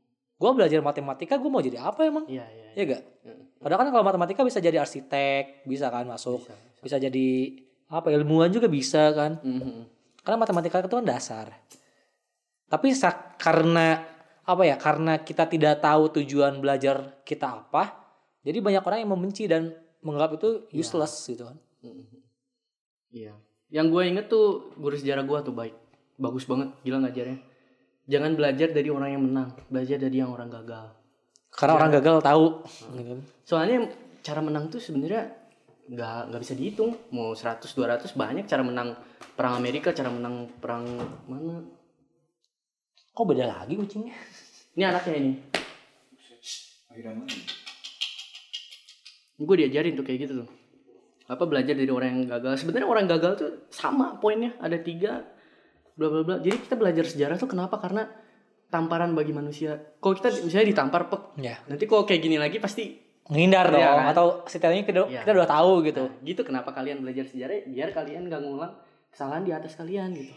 [0.43, 2.27] Gue belajar matematika gue mau jadi apa emang?
[2.27, 3.43] Iya iya ya gak Heeh.
[3.63, 6.43] padahal kan kalau matematika bisa jadi arsitek bisa kan masuk
[6.83, 7.07] Bisa, bisa.
[7.07, 7.29] jadi
[7.87, 9.39] apa ilmuwan juga bisa kan?
[9.39, 9.87] Mhm.
[10.23, 11.47] karena matematika itu kan dasar.
[12.67, 12.95] Tapi
[13.39, 14.01] karena
[14.43, 17.95] apa ya karena kita tidak tahu tujuan belajar kita apa
[18.43, 19.71] jadi banyak orang yang membenci dan
[20.03, 21.55] menganggap itu useless gitu kan.
[23.11, 23.35] Iya.
[23.71, 25.75] Yang gue inget tuh guru sejarah gue tuh baik.
[26.19, 27.52] Bagus banget gila ngajarnya
[28.07, 30.91] jangan belajar dari orang yang menang belajar dari yang orang gagal.
[31.53, 32.45] Karena orang gagal tahu.
[32.97, 33.19] Kan.
[33.45, 33.77] soalnya
[34.25, 35.29] cara menang tuh sebenarnya
[35.87, 36.91] nggak nggak bisa dihitung.
[37.13, 38.97] Mau 100 200 banyak cara menang
[39.37, 40.83] perang Amerika cara menang perang
[41.29, 41.63] mana?
[43.13, 44.15] Kok beda lagi kucingnya?
[44.73, 45.33] ini anaknya ini.
[49.37, 50.49] Gue diajarin tuh kayak gitu tuh.
[51.29, 52.65] Apa belajar dari orang yang gagal?
[52.65, 54.57] Sebenarnya orang gagal tuh sama poinnya.
[54.57, 55.21] Ada tiga
[55.93, 58.09] bla bla bla jadi kita belajar sejarah tuh kenapa karena
[58.67, 61.61] tamparan bagi manusia kalau kita misalnya ditampar pek Ya.
[61.65, 64.05] nanti kalau kayak gini lagi pasti Menghindar dong Iya kan?
[64.11, 65.21] atau setidaknya kita, Iya.
[65.23, 66.03] kita udah tahu gitu.
[66.03, 68.75] Nah, gitu kenapa kalian belajar sejarah biar kalian gak ngulang
[69.07, 70.33] kesalahan di atas kalian gitu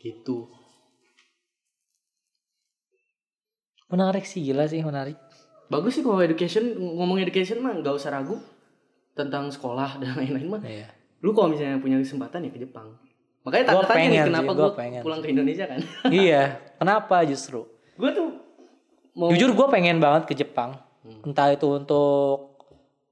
[0.00, 0.38] gitu
[3.86, 5.14] Menarik sih gila sih menarik.
[5.64, 8.36] bagus sih kalau education ngomong education mah nggak usah ragu
[9.12, 10.90] tentang sekolah dan lain-lain mah Iya.
[11.20, 12.98] lu kalau misalnya punya kesempatan ya ke Jepang
[13.44, 15.78] makanya Gua tanda tanya nih kenapa gue pengen pulang ke Indonesia kan
[16.24, 16.42] iya.
[16.74, 17.68] Kenapa justru?
[17.94, 18.28] gue tuh
[19.14, 20.74] mau Jujur gue pengen banget ke Jepang.
[21.00, 21.20] Hmm.
[21.22, 22.56] Entah itu untuk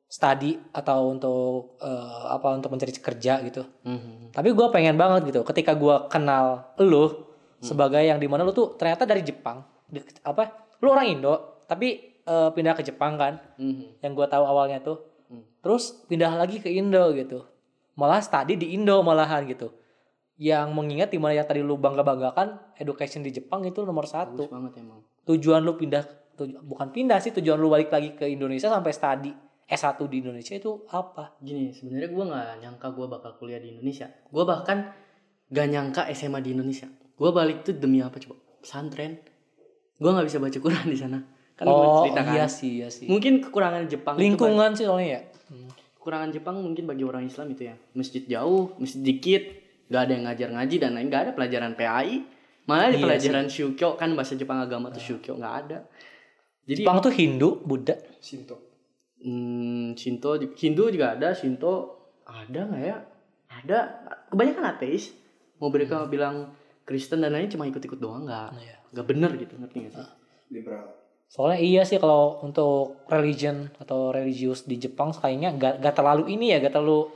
[0.04, 3.62] study atau untuk eh, apa untuk mencari kerja gitu.
[3.82, 4.32] Mhm.
[4.32, 5.40] Tapi gue pengen banget gitu.
[5.42, 7.28] Ketika gue kenal lu
[7.62, 7.70] Hmm.
[7.70, 9.62] sebagai yang di mana lu tuh ternyata dari Jepang.
[9.86, 10.50] Di- apa?
[10.82, 13.38] Lu orang Indo, tapi eh, pindah ke Jepang kan?
[13.54, 14.02] Mhm.
[14.02, 14.98] Yang gue tahu awalnya tuh.
[15.28, 15.46] Hmm.
[15.60, 17.46] Terus pindah lagi ke Indo gitu.
[17.94, 19.70] Malah study di Indo malahan gitu.
[20.42, 24.42] Yang mengingat di mana yang tadi lu bangga banggakan education di Jepang itu nomor satu.
[24.42, 26.02] bagus banget emang Tujuan lu pindah
[26.34, 29.30] tuju- bukan pindah sih tujuan lu balik lagi ke Indonesia sampai study
[29.64, 31.38] S1 di Indonesia itu apa?
[31.38, 34.90] gini sebenarnya gue nggak nyangka gue bakal kuliah di Indonesia gue bahkan
[35.46, 39.22] gak nyangka SMA di Indonesia gue balik tuh demi apa coba pesantren
[39.94, 41.18] gue nggak bisa baca Quran di sana
[41.54, 43.06] kan gue oh cerita kan iya sih iya sih.
[43.06, 45.20] mungkin kekurangan Jepang itu Lingkungan sih soalnya ya.
[45.46, 45.68] Hmm.
[45.94, 49.61] kekurangan Jepang mungkin bagi orang Islam itu ya masjid jauh masjid dikit
[49.92, 52.24] nggak ada yang ngajar ngaji dan lain nggak ada pelajaran PAI
[52.64, 55.78] malah ada Iya pelajaran syukyo kan bahasa Jepang agama tuh syukyo nggak ada
[56.64, 57.98] jadi Jepang tuh Hindu, Buddha.
[58.16, 58.56] Sinto.
[59.18, 61.74] hmm, Shinto Hindu juga ada Shinto
[62.24, 62.96] ada nggak ya
[63.52, 63.78] ada
[64.26, 65.12] kebanyakan ateis
[65.58, 66.50] mau mereka bilang
[66.82, 68.76] Kristen dan lain cuma ikut-ikut doang nggak Iya.
[68.90, 70.08] nggak bener gitu ngerti nggak sih
[70.50, 70.84] Liberal.
[71.26, 76.52] Soalnya iya sih kalau untuk religion atau religius di Jepang kayaknya gak, gak terlalu ini
[76.52, 77.08] ya, gak terlalu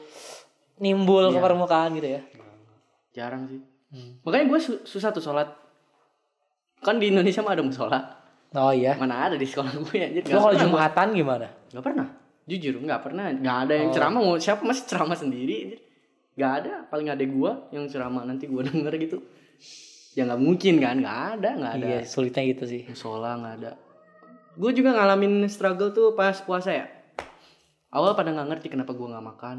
[0.79, 1.45] nimbul ke Iya.
[1.45, 2.21] permukaan gitu ya.
[3.17, 4.19] Jarang sih Hmm.
[4.21, 5.47] makanya gue susah tuh sholat
[6.79, 7.99] kan di Indonesia mah ada musola
[8.53, 8.95] Oh iya.
[8.95, 11.47] mana ada di sekolah gue anjir Lo kalau pernah gua- Jumatan gimana?
[11.69, 12.07] Gak pernah.
[12.47, 13.25] Jujur nggak pernah.
[13.33, 13.93] Nggak ada yang Oh.
[13.93, 14.21] ceramah.
[14.23, 15.77] Mau siapa masih ceramah sendiri.
[16.33, 16.73] Gak ada.
[16.85, 19.19] Paling ada gua yang ceramah nanti gua denger gitu.
[20.15, 20.97] Ya nggak mungkin kan.
[20.97, 21.51] Nggak ada.
[21.53, 21.87] Nggak ada.
[21.87, 22.83] Iya, sulitnya gitu sih.
[22.87, 23.71] Musola nggak ada.
[24.55, 26.87] Gue juga ngalamin struggle tuh pas puasa ya.
[27.91, 29.57] Awal pada nggak ngerti kenapa gua nggak makan.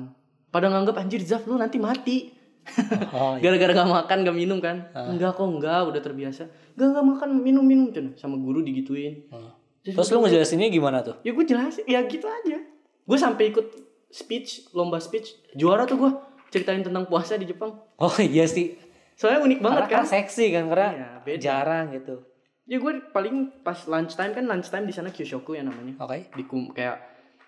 [0.48, 2.34] Pada nganggap anjir Zaf lu nanti mati.
[3.16, 3.42] Oh, iya.
[3.44, 4.78] Gara-gara nggak makan nggak minum kan?
[4.94, 6.44] Enggak kok enggak udah terbiasa.
[6.74, 8.14] Enggak nggak makan minum minum Cun.
[8.14, 9.26] sama guru digituin.
[9.30, 9.52] Oh.
[9.82, 11.16] Terus lu ngejelasinnya gimana tuh?
[11.22, 12.60] ya gue jelasin ya gitu aja
[13.08, 13.68] gue sampai ikut
[14.10, 16.12] speech lomba speech juara tuh gue
[16.50, 18.76] ceritain tentang puasa di Jepang Oh iya sih.
[19.16, 21.40] soalnya unik banget Karena, kan karena seksi kan karena Iya, beda.
[21.40, 22.16] jarang gitu.
[22.64, 26.28] ya gue paling pas lunch time kan lunch time di sana kyoshoku ya namanya Oke.
[26.30, 27.00] di kum- kayak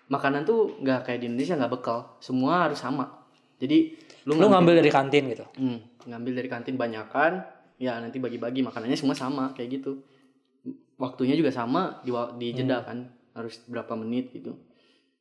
[0.08, 3.20] makanan tuh nggak kayak di Indonesia nggak bekal semua harus sama
[3.54, 5.44] jadi lu, Lu ngambil dari kantin gitu.
[5.56, 7.44] Hmm, ngambil dari kantin banyakan
[7.80, 10.04] ya nanti bagi-bagi makanannya semua sama kayak gitu.
[11.00, 14.56] Waktunya juga sama di di jeda kan harus berapa menit gitu.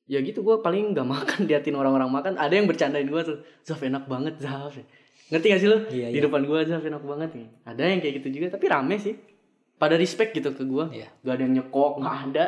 [0.09, 2.33] Ya gitu gue paling nggak makan liatin orang-orang makan.
[2.35, 4.75] Ada yang bercandain gue tuh Zaf enak banget Zaf.
[5.29, 5.77] Ngerti gak sih lu?
[5.93, 6.25] Iya, di iya.
[6.25, 7.47] depan gue Zaf enak banget nih.
[7.63, 9.15] Ada yang kayak gitu juga tapi rame sih.
[9.79, 11.07] Pada respect gitu ke gue Iya.
[11.23, 12.45] gak ada yang nyekok nggak ada.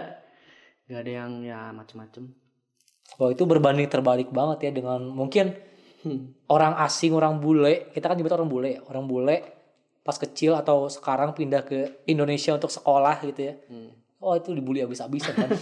[0.89, 2.33] Gak ada yang ya macem-macem.
[3.21, 5.55] Oh itu berbanding terbalik banget ya dengan mungkin
[6.01, 6.33] Hmm.
[6.47, 7.89] orang asing, orang bule.
[7.89, 8.81] Kita kan nyebut orang bule.
[8.83, 9.37] Orang bule
[10.01, 13.53] pas kecil atau sekarang pindah ke Indonesia untuk sekolah gitu ya.
[13.67, 13.93] Hmm.
[14.17, 15.49] Oh itu dibully habis-habisan kan.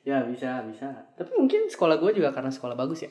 [0.00, 3.10] ya bisa bisa tapi mungkin sekolah gue juga karena sekolah bagus ya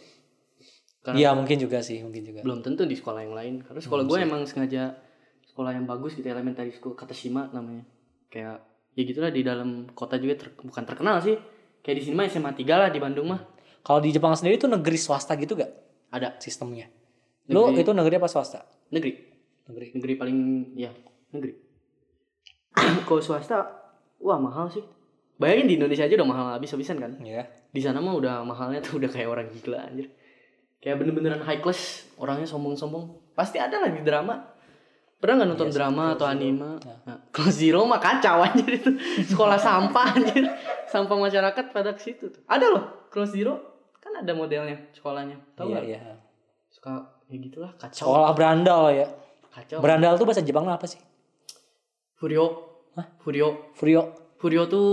[0.99, 2.41] Karena- Iya mungkin juga sih, mungkin juga.
[2.41, 4.97] belum tentu di sekolah yang lain karena sekolah gue emang sengaja
[5.45, 7.85] sekolah yang bagus gitu elementary school Katashima namanya
[8.27, 8.57] kayak
[8.97, 11.37] ya gitulah di dalam kota juga ter- bukan terkenal sih
[11.79, 13.41] kayak di sini mah SMA 3 lah di Bandung mah
[13.79, 15.69] Kalau di Jepang sendiri itu negeri swasta gitu gak
[16.09, 16.89] ada sistemnya?
[17.49, 17.81] Lu Negeri.
[17.81, 18.61] itu negeri apa swasta?
[18.93, 19.13] negeri.
[19.69, 19.87] Negeri.
[19.97, 20.37] negeri paling
[20.77, 20.89] ya
[21.33, 21.53] negeri.
[23.07, 23.65] Kalau swasta
[24.21, 24.83] wah mahal sih.
[25.39, 27.15] Bayangin di Indonesia aja udah mahal habis-habisan kan?
[27.23, 27.47] Iya.
[27.69, 30.11] di sana mah udah mahalnya tuh udah kayak orang gila anjir.
[30.83, 33.35] Kayak bener-beneran high class orangnya sombong-sombong.
[33.37, 34.35] Pasti ada lah di drama.
[35.19, 36.79] Pernah nggak nonton drama atau anime?
[36.79, 38.91] Nah, Close Zero mah kacau anjir itu.
[39.31, 40.47] Sekolah sampah anjir.
[40.87, 42.41] Sampah masyarakat pada ke situ tuh.
[42.47, 43.68] Ada loh Close Zero
[44.09, 46.01] kan ada modelnya sekolahnya tahu Iya, nggak iya.
[46.67, 46.91] suka
[47.29, 49.07] ya gitulah kacau Sekolah berandal ya.
[49.49, 50.97] kacau Berandal tuh bahasa Jepang apa sih?
[52.17, 52.45] Furio
[53.21, 54.01] Furio Furio.
[54.35, 54.87] Furio tuh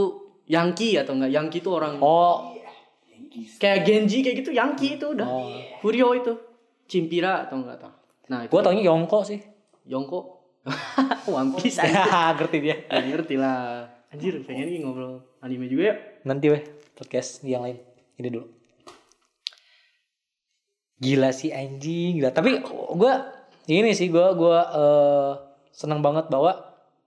[0.46, 2.54] Yankee atau enggak Yankee tuh orang Oh,
[3.58, 5.26] Kayak Genji kayak gitu, Yankee itu udah.
[5.28, 5.50] Oh.
[5.82, 6.32] Furio itu.
[6.88, 7.92] Cimpira atau enggak tahu.
[8.32, 9.40] Nah, itu Gue taunya Yongko sih.
[9.84, 10.18] Yongko.
[11.28, 11.76] One Piece
[12.38, 12.76] ngerti dia.
[12.88, 13.84] Ya, ngerti lah.
[14.08, 15.94] Anjir, pengen nih ngobrol anime juga ya.
[16.24, 16.62] Nanti weh
[16.96, 17.76] podcast yang lain.
[18.16, 18.46] Ini dulu.
[20.96, 22.32] Gila sih anjing, gila.
[22.32, 23.12] Tapi gue
[23.68, 25.32] ini sih gue gua eh,
[25.74, 26.56] seneng banget bahwa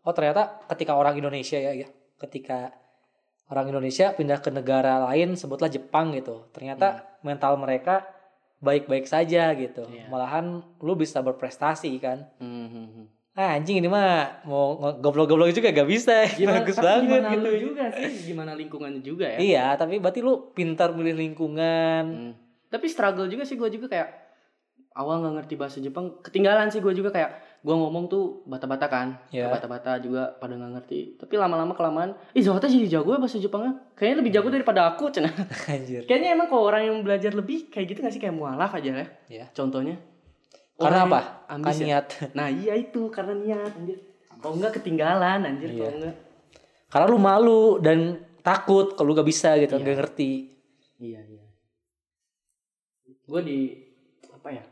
[0.06, 1.88] oh ternyata ketika orang Indonesia ya, ya
[2.20, 2.76] ketika
[3.50, 6.46] orang Indonesia pindah ke negara lain sebutlah Jepang gitu.
[6.54, 8.06] Ternyata mental mereka
[8.62, 9.88] baik-baik saja gitu.
[9.90, 10.12] Iya.
[10.12, 12.30] Malahan lu bisa berprestasi kan.
[12.38, 13.06] Hmm, hmm, hmm.
[13.40, 16.28] Ah, anjing ini mah mau goblok-goblok juga gak bisa.
[16.60, 17.40] Bagus tapi banget gimana gitu.
[17.40, 19.40] lu juga sih, gimana lingkungannya juga ya.
[19.40, 22.04] Iya, tapi berarti lu pintar milih lingkungan.
[22.04, 22.34] Hmm.
[22.70, 24.10] Tapi struggle juga sih gue juga kayak
[24.92, 29.20] awal nggak ngerti bahasa Jepang, ketinggalan sih gue juga kayak gue ngomong tuh bata-bata kan,
[29.30, 29.48] Iya.
[29.50, 31.00] bata-bata juga pada nggak ngerti.
[31.18, 33.80] Tapi lama-lama kelamaan, ih Zohata jadi jago ya bahasa Jepangnya.
[33.94, 35.28] Kayaknya lebih jago daripada aku, cina.
[35.68, 36.04] Anjir.
[36.04, 39.08] Kayaknya emang kalau orang yang belajar lebih kayak gitu gak sih kayak mualaf aja ya.
[39.28, 39.46] Ya.
[39.52, 40.00] Contohnya.
[40.80, 41.20] Karena Orang apa?
[41.20, 41.86] yang Kan Ambis ya.
[41.86, 42.06] niat.
[42.38, 43.98] Nah iya itu karena niat anjir.
[44.40, 45.80] Kalau enggak ketinggalan anjir Iya.
[45.82, 46.16] kalau enggak.
[46.88, 48.00] Karena lu malu dan
[48.40, 49.84] takut kalau lu gak bisa gitu, Iya.
[49.86, 50.32] gak ngerti.
[50.98, 51.39] Iya iya.
[53.30, 53.58] Gue di
[54.28, 54.64] apa ya?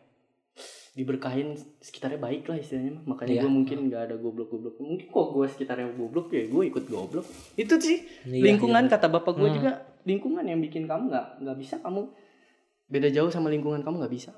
[0.92, 3.04] Diberkahin sekitarnya baik lah istilahnya mah.
[3.08, 3.42] Makanya Iya.
[3.46, 4.76] gue mungkin nggak ada goblok-goblok.
[4.78, 7.26] Mungkin kok gue sekitarnya goblok ya gue ikut goblok.
[7.54, 9.56] Itu sih Iya, lingkungan kata bapak gue Hmm.
[9.56, 9.72] juga
[10.04, 12.10] lingkungan yang bikin kamu nggak nggak bisa kamu
[12.88, 14.32] beda jauh sama lingkungan kamu nggak bisa.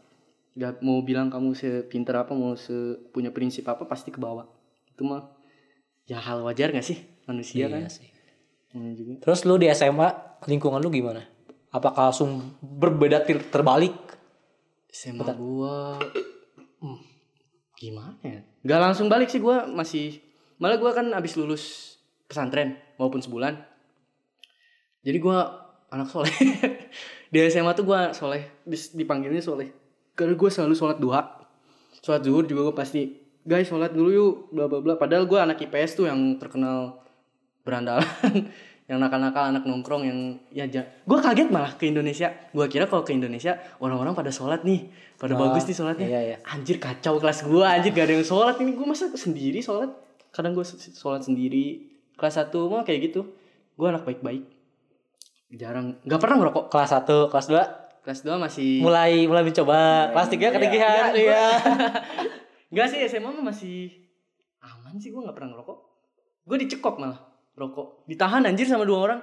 [0.51, 2.75] Gak mau bilang kamu sepinter apa mau se
[3.09, 4.43] punya prinsip apa pasti ke bawah.
[4.89, 5.31] Itu mah
[6.03, 7.87] ya hal wajar gak sih manusia Iya kan?
[7.87, 8.09] sih.
[8.69, 9.23] Hmm, juga.
[9.23, 10.09] Terus lu di SMA
[10.43, 11.23] lingkungan lu gimana?
[11.69, 13.93] Apakah langsung berbeda ter- terbalik?
[14.89, 16.01] SMA gua
[16.81, 16.99] hmm,
[17.77, 18.41] gimana ya?
[18.65, 20.17] Gak langsung balik sih gua masih
[20.57, 21.95] malah gua kan abis lulus
[22.25, 23.61] pesantren maupun sebulan.
[25.05, 26.33] Jadi gua anak soleh.
[27.31, 28.65] Di SMA tuh gua soleh,
[28.97, 29.69] dipanggilnya soleh.
[30.17, 31.21] Karena gua selalu sholat duha.
[32.01, 33.13] Sholat zuhur juga gua pasti
[33.45, 34.93] guys sholat dulu yuk bla bla bla.
[34.97, 37.05] Padahal gua anak IPS tuh yang terkenal
[37.61, 38.09] berandalan.
[38.89, 40.19] yang nakal-nakal anak nongkrong yang
[40.49, 42.33] ya gue kaget malah ke Indonesia.
[42.49, 44.89] Gue kira kalau ke Indonesia orang-orang pada sholat nih.
[45.13, 46.07] Pada Wah, bagus nih sholatnya.
[46.09, 46.37] iya, iya.
[46.49, 48.57] anjir kacau kelas gue anjir gak ada yang sholat.
[48.57, 49.93] Ini gue masa sendiri sholat?
[50.33, 50.65] Kadang gue
[50.97, 51.85] sholat sendiri.
[52.17, 53.29] Kelas satu mah kayak gitu.
[53.77, 54.41] Gue anak baik-baik.
[55.53, 56.01] Jarang.
[56.01, 56.73] Nggak pernah ngerokok.
[56.73, 60.09] Kelas 1, kelas 2 kelas 2 masih mulai mulai mencoba.
[60.17, 61.13] Kelas 3 ketigihan.
[61.13, 61.45] Iya, Iya.
[62.73, 64.09] Enggak sih SMA mah masih
[64.65, 65.77] aman sih gue nggak pernah ngerokok.
[66.49, 67.28] Gue dicekok malah
[67.59, 68.07] rokok.
[68.07, 69.19] Ditahan anjir sama dua orang.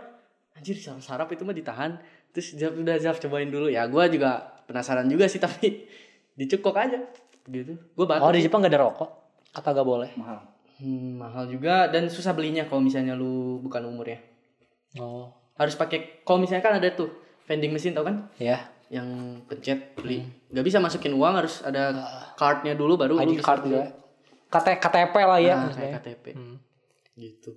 [0.52, 1.96] Anjir sarap, sarap itu mah ditahan.
[2.30, 3.66] Terus Zaf udah Zaf cobain dulu.
[3.66, 5.88] Ya gue juga penasaran juga sih tapi
[6.34, 7.00] dicekok aja
[7.46, 7.72] gitu.
[7.90, 8.20] Gue batuk.
[8.20, 9.08] Oh, di Jepang gak ada rokok?
[9.50, 10.12] Atau gak boleh?
[10.14, 10.44] mahal
[10.76, 14.20] Hmm, mahal juga dan susah belinya kalau misalnya lu bukan umur ya.
[15.00, 17.08] Oh, Harus pakai kalau misalnya kan ada tuh
[17.48, 18.28] vending mesin tau kan?
[18.36, 18.60] ya.
[18.86, 19.08] Yang
[19.48, 20.20] pencet beli.
[20.46, 21.96] Gak bisa masukin uang harus ada
[22.36, 23.88] cardnya dulu baru lu ID bisa card juga.
[24.46, 25.54] KT, KTP lah ya.
[25.58, 26.56] Nah, KTP Hmm.
[27.16, 27.50] gitu.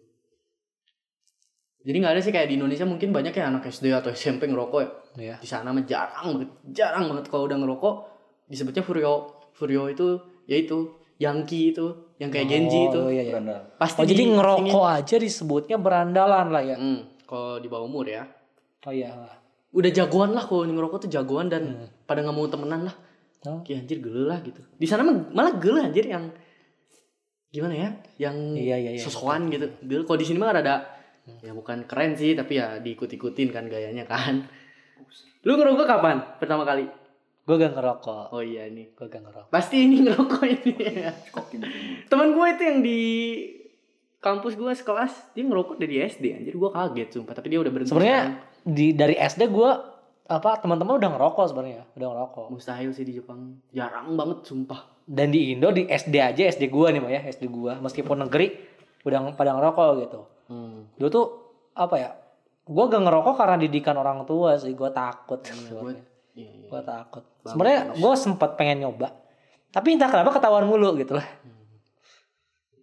[1.80, 4.80] Jadi nggak ada sih kayak di Indonesia mungkin banyak ya anak SD atau SMP ngerokok
[4.80, 4.90] ya.
[5.18, 5.36] Iya.
[5.40, 7.96] Di sana mah jarang banget, jarang banget kalau udah ngerokok
[8.46, 9.14] disebutnya Furio.
[9.52, 10.08] Furio itu
[10.46, 12.96] yaitu Yankee itu, yang kayak Genji itu.
[12.98, 13.36] Oh, iya, iya.
[13.36, 16.76] berandal Pasti Oh, jadi di- ngerokok aja disebutnya berandalan lah ya.
[16.76, 18.24] Hmm, kalau di bawah umur ya.
[18.82, 19.12] Oh iya.
[19.70, 21.88] Udah jagoan lah kalau ngerokok tuh jagoan dan Hmm.
[22.04, 22.96] pada nggak mau temenan lah.
[23.46, 23.60] Oh.
[23.62, 24.64] Kayak anjir gele lah gitu.
[24.74, 26.32] Di sana mah malah gele anjir yang
[27.50, 27.90] gimana ya?
[28.18, 29.02] Yang Iya, iya, iya.
[29.02, 29.68] sosokan gitu.
[29.82, 30.99] Gele kalau di sini mah ada
[31.40, 34.48] ya bukan keren sih tapi ya diikut-ikutin kan gayanya kan.
[35.46, 36.88] Lu ngerokok kapan pertama kali?
[37.48, 38.36] Gue gak ngerokok.
[38.36, 38.94] Oh iya ini.
[38.94, 39.50] Gue gak ngerokok.
[39.50, 40.74] Pasti ini ngerokok ini.
[41.34, 41.60] kokin
[42.06, 43.02] Teman gue itu yang di
[44.20, 47.92] kampus gue sekelas dia ngerokok dari SD anjir gue kaget sumpah tapi dia udah berhenti
[47.96, 48.24] Sebenarnya
[48.68, 49.72] di dari SD gue
[50.30, 52.46] apa teman-teman udah ngerokok sebenarnya, udah ngerokok.
[52.54, 56.94] mustahil sih di Jepang jarang banget sumpah Dan di Indo di SD aja SD gua
[56.94, 58.54] nih Mbak ya, SD gua meskipun negeri
[59.02, 60.22] udah pada ngerokok gitu.
[60.50, 60.98] Hmm.
[60.98, 61.26] Dulu tuh
[61.78, 62.10] apa ya?
[62.70, 65.42] Gua gak ngerokok karena didikan orang tua sih, gua takut.
[65.42, 66.04] gue sebenarnya.
[66.38, 66.68] iya, iya.
[66.70, 67.24] Gua takut.
[67.42, 69.10] Sebenarnya gua sempat pengen nyoba.
[69.70, 71.26] Tapi entah kenapa ketahuan mulu gitu lah.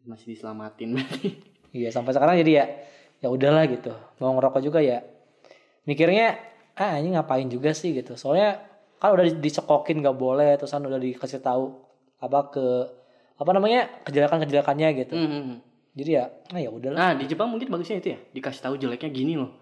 [0.07, 1.35] masih diselamatin berarti
[1.83, 2.65] Iya, sampai sekarang jadi ya
[3.21, 3.91] ya udahlah gitu.
[4.23, 5.03] Mau ngerokok juga ya
[5.85, 6.39] mikirnya
[6.79, 8.15] ah ini ngapain juga sih gitu.
[8.15, 8.63] Soalnya
[8.97, 11.75] kan udah di- dicekokin gak boleh terus kan udah dikasih tahu
[12.23, 12.67] apa ke
[13.37, 15.15] apa namanya kejelekan-kejelekannya gitu.
[15.19, 15.61] Hmm.
[15.97, 16.97] Jadi ya ah ya udahlah.
[16.97, 19.57] Nah di Jepang mungkin bagusnya itu ya dikasih tahu jeleknya gini loh,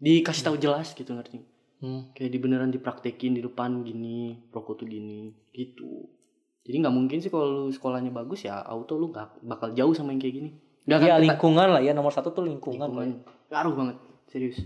[0.00, 1.44] dikasih tahu jelas gitu ngerti?
[1.84, 2.08] Hmm.
[2.16, 6.08] Kayak di beneran dipraktekin di depan gini, rokok tuh gini, gitu.
[6.64, 10.16] Jadi nggak mungkin sih kalau lu sekolahnya bagus ya auto lu nggak bakal jauh sama
[10.16, 10.50] yang kayak gini.
[10.88, 12.88] Nggak Ya akan lingkungan lah ya nomor satu tuh lingkungan.
[12.88, 13.20] lingkungan.
[13.52, 13.96] Ngaruh banget,
[14.32, 14.56] serius.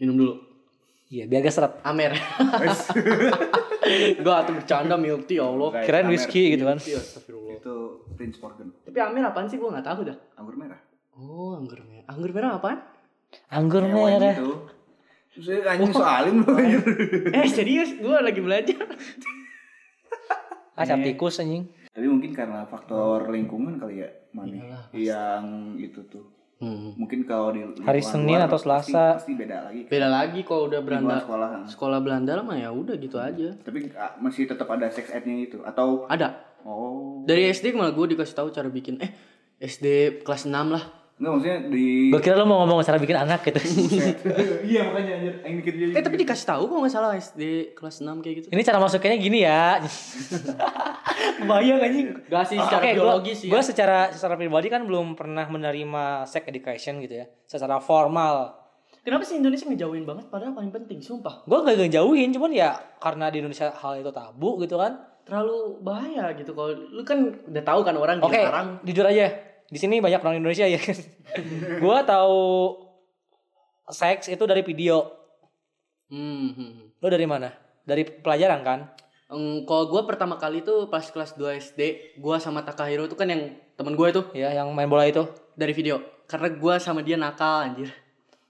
[0.00, 0.34] Minum dulu.
[1.12, 1.72] Iya, biar gak seret.
[1.84, 2.14] Amer.
[4.20, 5.70] Gua tuh bercanda milk tea ya Allah.
[5.80, 6.10] Amer.
[6.12, 6.78] whisky gitu kan.
[6.80, 7.00] Iya.
[7.56, 7.74] Itu
[8.16, 8.68] Prince Morgan.
[8.84, 10.16] Tapi Amer apaan sih gua nggak tahu dah.
[10.36, 10.80] Anggur merah.
[11.16, 12.04] Oh, anggur merah.
[12.08, 12.78] Anggur merah apaan?
[13.48, 14.34] Anggur Hewan merah.
[15.30, 16.80] Terus saya anjing soalin lu anjir.
[17.30, 18.82] eh, serius gua lagi belajar.
[20.74, 21.68] Ah, cap tikus anjing.
[21.90, 24.62] Tapi mungkin karena faktor lingkungan kali ya, Mani.
[24.62, 25.44] Iyalah, Yang
[25.76, 26.24] itu tuh.
[26.60, 26.92] Hmm.
[26.92, 29.04] Mungkin kalau di Hari Senin luar atau pasti- Selasa.
[29.16, 29.80] Pasti, beda lagi.
[29.88, 31.48] Beda lagi kalau udah beranda sekolah.
[31.64, 33.56] sekolah Belanda lah mah ya udah gitu aja.
[33.56, 36.36] Tapi ah, masih tetap ada sex ed-nya itu atau Ada.
[36.62, 37.24] oh.
[37.24, 39.08] Dari SD malah gue dikasih tahu cara bikin eh
[39.58, 40.84] SD kelas 6 lah.
[41.20, 43.60] Enggak maksudnya di Gue kira lo mau ngomong cara bikin anak gitu.
[44.70, 45.86] Iya makanya anjir yang mikir dia.
[45.92, 48.46] Eh tapi dikasih tahu kok nggak salah SD kelas 6 kayak gitu.
[48.48, 49.84] Ini cara masuknya gini ya.
[51.50, 52.08] Bayang anjing.
[52.24, 53.48] Gak sih secara Oke, biologis sih.
[53.52, 53.66] Gue ya.
[53.68, 58.56] secara secara pribadi kan belum pernah menerima sex education gitu ya, secara formal.
[59.00, 61.44] Kenapa sih Indonesia ngejauhin banget padahal paling penting sumpah.
[61.48, 65.00] Gue gak ngejauhin, cuman ya karena di Indonesia hal itu tabu gitu kan.
[65.24, 68.68] Terlalu bahaya gitu kalau lu kan udah tahu kan orang Oke, dilarang.
[68.84, 69.26] jujur aja,
[69.70, 70.82] di sini banyak orang Indonesia ya.
[71.82, 72.42] gue tahu
[73.86, 75.06] seks itu dari video.
[76.10, 76.86] Hmm, hmm, hmm.
[76.98, 77.54] Lo dari mana?
[77.86, 78.80] Dari pelajaran kan?
[79.30, 81.80] Em, kalau gue pertama kali tuh pas kelas 2 SD,
[82.18, 85.22] gue sama Takahiro tuh kan yang temen gue itu Ya, yang main bola itu.
[85.54, 86.02] dari video.
[86.26, 87.94] Karena gue sama dia nakal anjir.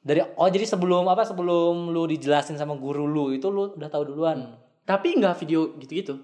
[0.00, 4.08] Dari oh jadi sebelum apa sebelum lu dijelasin sama guru lu itu lu udah tahu
[4.08, 4.56] duluan.
[4.88, 6.16] Tapi nggak video gitu-gitu.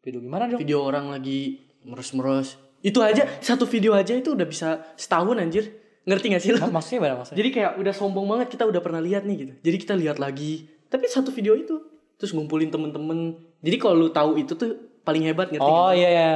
[0.00, 0.56] Video gimana dong?
[0.56, 2.67] Video orang lagi meros-meros.
[2.80, 5.70] Itu aja satu video aja itu udah bisa setahun anjir.
[6.08, 6.64] Ngerti gak sih lo?
[6.72, 7.38] Maksudnya gimana maksudnya?
[7.44, 9.52] Jadi kayak udah sombong banget kita udah pernah lihat nih gitu.
[9.60, 10.64] Jadi kita lihat lagi.
[10.88, 11.76] Tapi satu video itu
[12.16, 13.36] terus ngumpulin temen-temen.
[13.60, 16.32] Jadi kalau lu tahu itu tuh paling hebat ngerti Oh iya iya.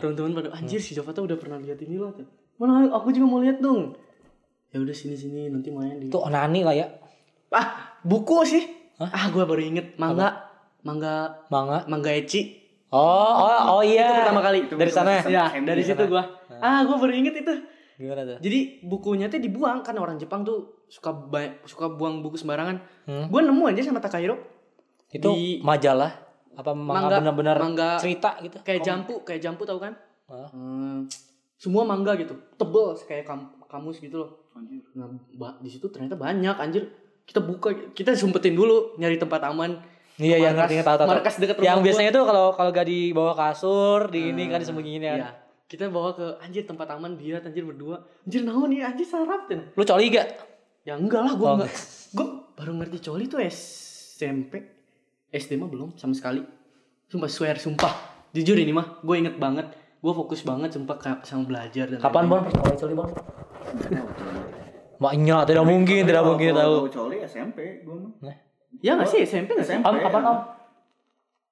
[0.00, 2.12] Temen-temen pada anjir si Java tuh udah pernah lihat ini loh.
[2.12, 2.28] tuh.
[2.60, 3.96] Mana aku juga mau lihat dong.
[4.74, 6.10] Ya udah sini sini nanti main di.
[6.10, 6.86] Itu onani lah ya.
[7.54, 8.64] Ah buku sih.
[8.98, 10.50] Ah gua baru inget mangga
[10.84, 11.86] mangga Manga.
[11.88, 12.63] mangga eci.
[12.94, 14.06] Oh, oh, oh iya.
[14.06, 14.58] Itu pertama kali.
[14.70, 15.18] Itu dari sana.
[15.26, 16.22] Ya SMP dari situ gua.
[16.62, 17.54] Ah gua baru inget itu.
[17.98, 18.38] Gimana tuh?
[18.38, 21.10] Jadi bukunya tuh dibuang kan orang Jepang tuh suka
[21.66, 22.78] suka buang buku sembarangan.
[23.10, 23.26] Hmm.
[23.26, 24.38] Gua nemu aja sama Takahiro
[25.10, 26.10] Itu Di- majalah
[26.54, 28.62] apa manga Mangga- benar-benar mangga- cerita gitu.
[28.62, 29.94] kayak jampu, kayak jampu tahu kan?
[30.26, 30.46] Hah?
[30.50, 31.06] Hmm,
[31.54, 34.30] semua mangga gitu, tebel kayak kam- kamus gitu loh.
[34.54, 34.82] Anjir.
[34.94, 35.10] Nah,
[35.58, 36.86] di situ ternyata banyak anjir.
[37.26, 39.82] Kita buka, kita sumpetin dulu nyari tempat aman.
[40.16, 41.08] Iya, yang Markas- ngerti tahu tahu.
[41.08, 41.84] markas deket rumah Yang gua.
[41.84, 45.14] biasanya tuh kalau kalau gak dibawa kasur, di ini kan disembunyiin ya.
[45.16, 45.28] Iya.
[45.64, 47.98] Kita bawa ke anjir tempat aman dia anjir berdua.
[48.22, 49.58] Anjir naon nih anjir sarap tuh.
[49.70, 50.28] Lu coli gak?
[50.82, 51.72] Ya enggak lah, gue Oh, enggak.
[52.10, 54.62] Gue baru ngerti coli tuh SMP.
[55.28, 56.46] SD mah belum sama sekali.
[57.06, 57.90] Sumpah swear, sumpah.
[58.30, 59.66] Jujur ini mah, gue inget banget.
[59.98, 62.38] Gue fokus banget sumpah kayak sama belajar dan Kapan Bon?
[62.38, 62.52] lain-lain.
[62.52, 63.24] Pertama kali coli tahu tuh.
[64.96, 66.74] Maknya tidak mungkin, tidak mungkin tahu.
[66.88, 68.12] Coli SMP gua mah.
[68.22, 68.36] Nah.
[68.80, 69.76] Ya nggak sih SMP nggak sih?
[69.76, 69.84] SMP.
[69.84, 70.38] Om, kapan Om?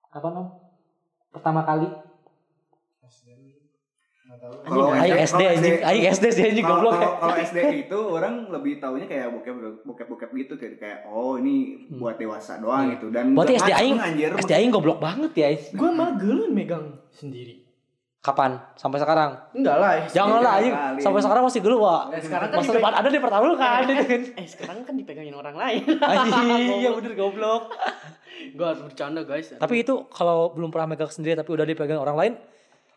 [0.09, 0.47] Kapan Om?
[1.31, 1.89] Pertama kali?
[4.33, 8.81] Kalau kalau SD anjing, aing SD sih anjing Kalau goblok kalau- SD itu orang lebih
[8.81, 9.55] taunya kayak bokep
[9.85, 13.37] bokep bokep gitu kayak kayak oh ini buat dewasa doang gitu dan Hmm.
[13.37, 15.49] Berarti SD aing, anjir SD aing goblok banget ya.
[15.71, 17.62] Gue malah geulun megang sendiri.
[18.23, 18.55] Kapan?
[18.79, 19.35] Sampai sekarang?
[19.51, 19.91] Enggak lah.
[20.07, 20.15] SD.
[20.15, 20.71] Jangan lah anjing.
[20.71, 21.03] kali.
[21.03, 22.03] Sampai sekarang masih dulu, Wak.
[22.15, 23.83] Eh, sekarang kan Masa depan ada di pertama lu kan.
[24.39, 25.83] Eh sekarang kan dipegangin orang lain.
[26.15, 27.75] Anjing, iya bener goblok.
[28.43, 29.59] gue harus bercanda guys.
[29.59, 32.33] Tapi itu kalau belum pernah megang sendiri tapi udah dipegang orang lain,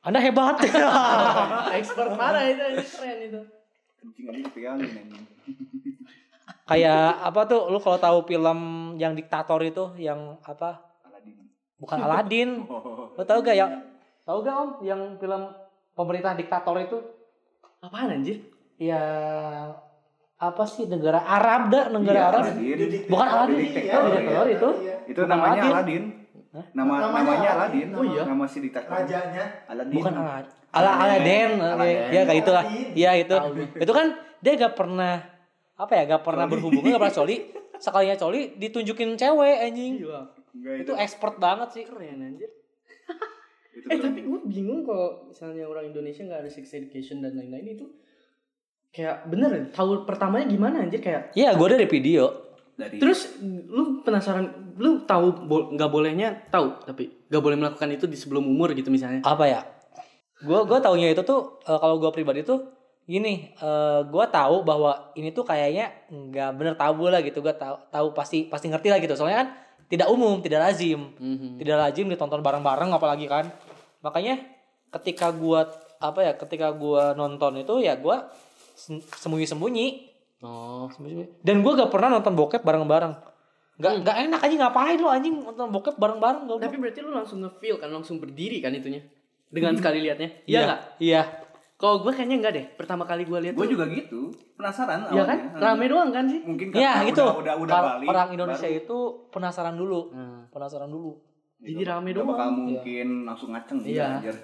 [0.05, 0.61] Anda hebat.
[1.77, 3.41] expert parah itu, ini keren itu.
[4.05, 5.25] Anjing aja dipegangin anjing.
[6.69, 8.59] Kayak apa tuh lu kalau tahu film
[9.01, 10.85] yang diktator itu yang apa?
[11.01, 11.37] Aladin.
[11.81, 12.49] Bukan Aladin.
[12.69, 13.13] Oh.
[13.17, 13.94] Lu tahu gak yang
[14.25, 15.41] tahu gak Om yang film
[15.93, 16.97] pemerintah diktator itu?
[17.79, 18.41] Apaan anjir?
[18.75, 19.77] Yang
[20.35, 22.43] apa sih negara Arab dah negara Iya, Arab.
[22.43, 22.77] Aladin.
[23.07, 23.57] Bukan Aladin.
[23.61, 24.69] Diktator, Oh, diktator itu.
[25.05, 25.71] Itu Bukan namanya Aladin.
[25.71, 26.03] Aladin.
[26.73, 27.87] Nama namanya Aladin.
[27.91, 28.23] Oh iya?
[28.25, 28.89] Nama si diktator.
[28.91, 29.95] Rajanya Aladin.
[29.95, 30.51] Bukan Aladin.
[30.69, 31.49] Ala Aladdin.
[31.55, 31.97] Aladdin.
[32.11, 32.63] Ya kayak itulah.
[32.91, 33.35] Iya itu.
[33.77, 34.05] Itu kan
[34.43, 35.13] dia gak pernah
[35.75, 37.37] apa ya gak pernah berhubungan gak pernah coli
[37.83, 40.19] sekalinya coli ditunjukin cewek anjing Iya.
[40.55, 42.47] Enggak itu expert banget sih Keren anjir.
[43.75, 44.03] Itu Eh keren.
[44.09, 47.85] tapi gue bingung kalau misalnya orang Indonesia nggak ada sex education dan lain-lain itu
[48.89, 50.99] kayak bener tahu pertamanya gimana anjir?
[50.99, 52.23] Kayak Iya gue dari video.
[52.73, 58.05] Dari terus lu penasaran lu tahu bo- nggak bolehnya tahu tapi nggak boleh melakukan itu
[58.05, 59.19] di sebelum umur gitu misalnya?
[59.21, 59.61] Apa ya?
[60.37, 62.71] Gue gue taunya itu tuh eh, kalau gue pribadi tuh
[63.05, 67.39] gini eh gue tahu bahwa ini tuh kayaknya nggak bener tabu lah gitu.
[67.39, 69.11] Gue tahu tahu pasti pasti ngerti lah gitu.
[69.13, 69.49] Soalnya kan
[69.85, 71.57] tidak umum tidak lazim Mhm.
[71.57, 73.49] tidak lazim ditonton bareng-bareng apalagi kan
[73.99, 74.41] makanya
[74.91, 75.67] ketika gua
[75.97, 78.29] apa ya ketika gua nonton itu ya gua
[78.73, 79.87] sem- sembunyi-sembunyi
[80.41, 81.41] oh Sembunyi-sembunyi.
[81.41, 83.13] dan gua gak pernah nonton bokep bareng-bareng
[83.75, 86.47] Nggak nggak enak aja ngapain lu anjing nonton bokep bareng-bareng.
[86.47, 89.03] Tapi berarti lu langsung nge-feel kan, langsung berdiri kan itunya.
[89.51, 90.31] Dengan sekali liatnya.
[90.47, 90.79] Iya nggak?
[91.03, 91.21] Iya.
[91.75, 92.65] Kalau gue kayaknya enggak deh.
[92.73, 94.31] Pertama kali gue lihat Gue juga gitu.
[94.55, 95.37] Penasaran Iya kan?
[95.53, 96.39] Rame doang kan sih?
[96.41, 97.23] Mungkin Iya karena gitu.
[97.25, 98.07] Udah, udah, udah Kalau balik.
[98.07, 98.97] orang Indonesia baru itu
[99.29, 99.99] penasaran dulu.
[100.09, 101.11] Nah, Penasaran dulu.
[101.57, 102.29] jadi rame udah doang.
[102.29, 104.07] bakal mungkin langsung ngaceng gitu, Iya.
[104.13, 104.35] anjir.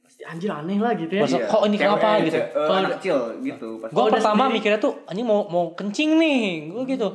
[0.00, 1.22] Pasti anjir aneh lah gitu ya.
[1.22, 1.46] Masa- Iya.
[1.46, 2.38] kok ini Cewek, kenapa gitu?
[2.46, 3.68] Kalau anak kecil gitu.
[3.78, 3.92] pasti.
[3.92, 6.42] Gue pertama sendiri- mikirnya tuh anjing mau mau kencing nih.
[6.70, 7.08] Gue gitu.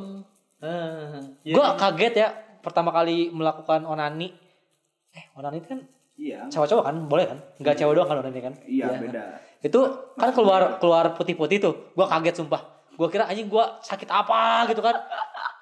[0.60, 1.54] Ah, iya.
[1.56, 2.28] Gue kaget ya
[2.60, 4.30] pertama kali melakukan onani.
[5.10, 5.80] Eh, onani itu kan
[6.20, 6.51] Iya.
[6.51, 7.39] cowok-cowok kan boleh kan?
[7.63, 8.53] Enggak cewek doang kan onani kan?
[8.67, 9.24] Iya, beda.
[9.63, 9.80] Itu
[10.20, 11.74] kan keluar keluar putih-putih tuh.
[11.95, 12.59] Gua kaget sumpah.
[12.99, 14.99] Gua kira anjing gua sakit apa gitu kan.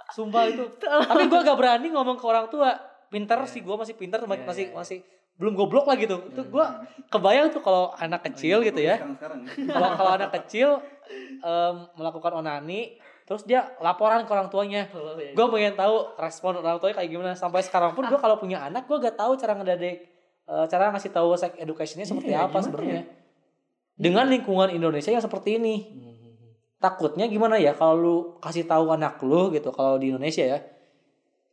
[0.10, 0.66] Sumpah itu.
[0.82, 2.74] Tapi gua gak berani ngomong ke orang tua.
[3.08, 5.00] Pinter sih gua masih pinter Iya, masih masih
[5.38, 6.18] belum goblok lah gitu.
[6.26, 6.82] Itu gua
[7.14, 8.98] kebayang tuh kalau anak kecil gitu ya.
[9.70, 10.82] Kalau kalau anak kecil
[11.46, 12.98] em, melakukan onani
[13.30, 14.90] terus dia laporan ke orang tuanya.
[14.96, 15.36] Oh, iya.
[15.36, 17.32] Gue pengen tahu respon orang tuanya kayak gimana.
[17.36, 20.17] Sampai sekarang pun gue kalau punya anak gue gak tahu cara ngedadek
[20.48, 23.04] eh, cara ngasih tahu sex educationnya seperti Iya, apa gimana sebenarnya.
[23.98, 25.76] Dengan lingkungan Indonesia yang seperti ini.
[26.78, 30.60] Takutnya gimana ya kalau lu kasih tahu anak lu gitu kalau di Indonesia ya.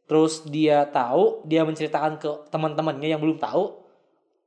[0.04, 3.80] Terus dia tahu, dia menceritakan ke teman-temannya yang belum tahu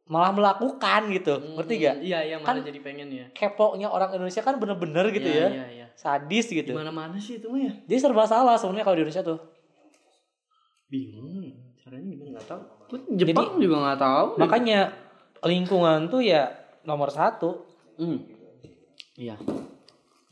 [0.06, 1.34] malah melakukan gitu.
[1.58, 1.96] Ngerti gak?
[2.00, 3.26] Iya, iya malah Kan- jadi pengen ya.
[3.34, 5.48] Keponya orang Indonesia kan bener-bener gitu Iya, ya.
[5.50, 5.86] Iya, iya.
[5.98, 6.72] Sadis gitu.
[6.72, 7.74] Di mana-mana sih itu mah ya.
[7.90, 9.40] Jadi serba salah sebenarnya kalau di Indonesia tuh.
[10.88, 11.74] Bingung.
[11.82, 12.62] Caranya gimana nggak tahu.
[13.18, 14.28] Jepang juga nggak tahu.
[14.40, 14.80] Makanya
[15.44, 16.54] lingkungan tuh ya
[16.86, 17.66] nomor satu.
[17.98, 18.24] Hmm.
[19.18, 19.36] Iya.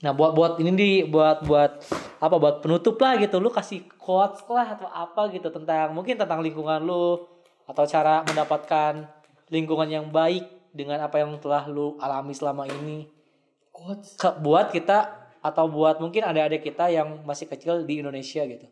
[0.06, 1.82] Nah buat buat ini di buat buat
[2.22, 6.40] apa buat penutup lah gitu lu kasih quotes lah atau apa gitu tentang mungkin tentang
[6.40, 7.22] lingkungan lu
[7.66, 9.04] atau cara mendapatkan
[9.52, 13.10] lingkungan yang baik dengan apa yang telah lu alami selama ini
[13.70, 14.16] Quotes.
[14.16, 18.66] ke buat kita atau buat mungkin adik-adik kita yang masih kecil di Indonesia gitu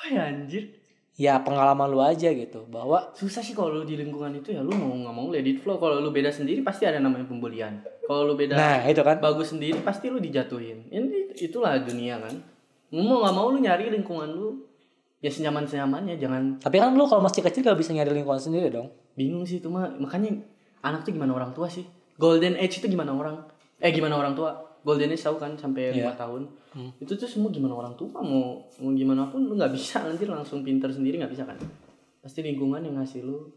[0.00, 0.79] Apa ya anjir?
[1.20, 4.72] Ya pengalaman lu aja gitu bahwa Susah sih kalau lu di lingkungan itu ya lu
[4.72, 5.76] mau nggak mau let it flow.
[5.76, 7.84] Kalau lu beda sendiri pasti ada namanya pembulian.
[8.08, 10.88] Kalau lu beda nah itu kan bagus sendiri pasti lu dijatuhin.
[10.88, 12.32] Ini itulah dunia kan.
[12.96, 14.70] Mau nggak mau lu nyari lingkungan lu
[15.20, 18.72] ya senyaman senyamannya jangan tapi kan lu kalau masih kecil gak bisa nyari lingkungan sendiri
[18.72, 20.40] dong bingung sih itu mah makanya
[20.80, 21.84] anak tuh gimana orang tua sih
[22.16, 23.36] golden age itu gimana orang
[23.84, 26.18] eh gimana orang tua golden age tahu kan sampai lima Iya.
[26.18, 26.42] tahun.
[26.70, 26.90] Hmm.
[27.02, 30.62] itu tuh semua gimana orang tua mau mau gimana pun lu nggak bisa nanti langsung
[30.62, 31.58] pinter sendiri nggak bisa kan?
[32.20, 33.50] Pasti lingkungan yang ngasih lu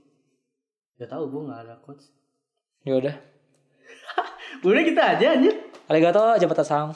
[0.95, 2.09] ya tahu gua nggak ada coach
[2.81, 3.13] ya udah.
[4.63, 5.53] Udah kita aja anjir.
[5.85, 6.89] Arigato jabatan sang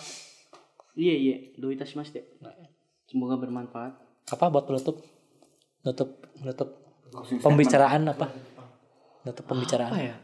[0.94, 1.14] iya.
[1.14, 2.40] Iya do itashimashite
[3.06, 3.94] semoga bermanfaat.
[4.28, 5.00] Apa buat penutup?
[5.84, 6.10] Nutup
[6.42, 6.70] nutup
[7.40, 8.28] pembicaraan apa?
[9.22, 9.92] Nutup pembicaraan.
[9.92, 10.16] Apa ya?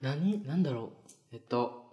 [0.00, 1.02] Nani nandaro.
[1.28, 1.83] Eto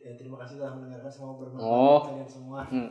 [0.00, 2.00] Ya, terima kasih telah mendengarkan semua bermanfaat Oh.
[2.10, 2.60] kalian semua.
[2.66, 2.90] Hmm.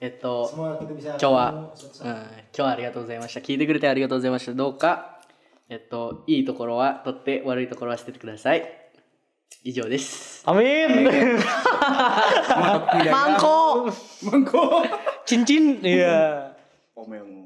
[0.00, 3.40] Semua kita bisa 今日は今日はありがとうございました。
[3.40, 4.52] 聞いてくれてありがとうございました。
[4.54, 5.20] どうか、
[5.68, 8.64] えっと、いいところは取って悪いところは捨ててください。
[9.62, 10.42] 以上です。
[10.46, 11.10] amin
[13.12, 13.12] Mangkok.
[13.12, 13.92] Mangkok!
[14.24, 14.88] Mangkok.
[15.28, 16.56] cincin iya
[16.96, 17.39] Omel.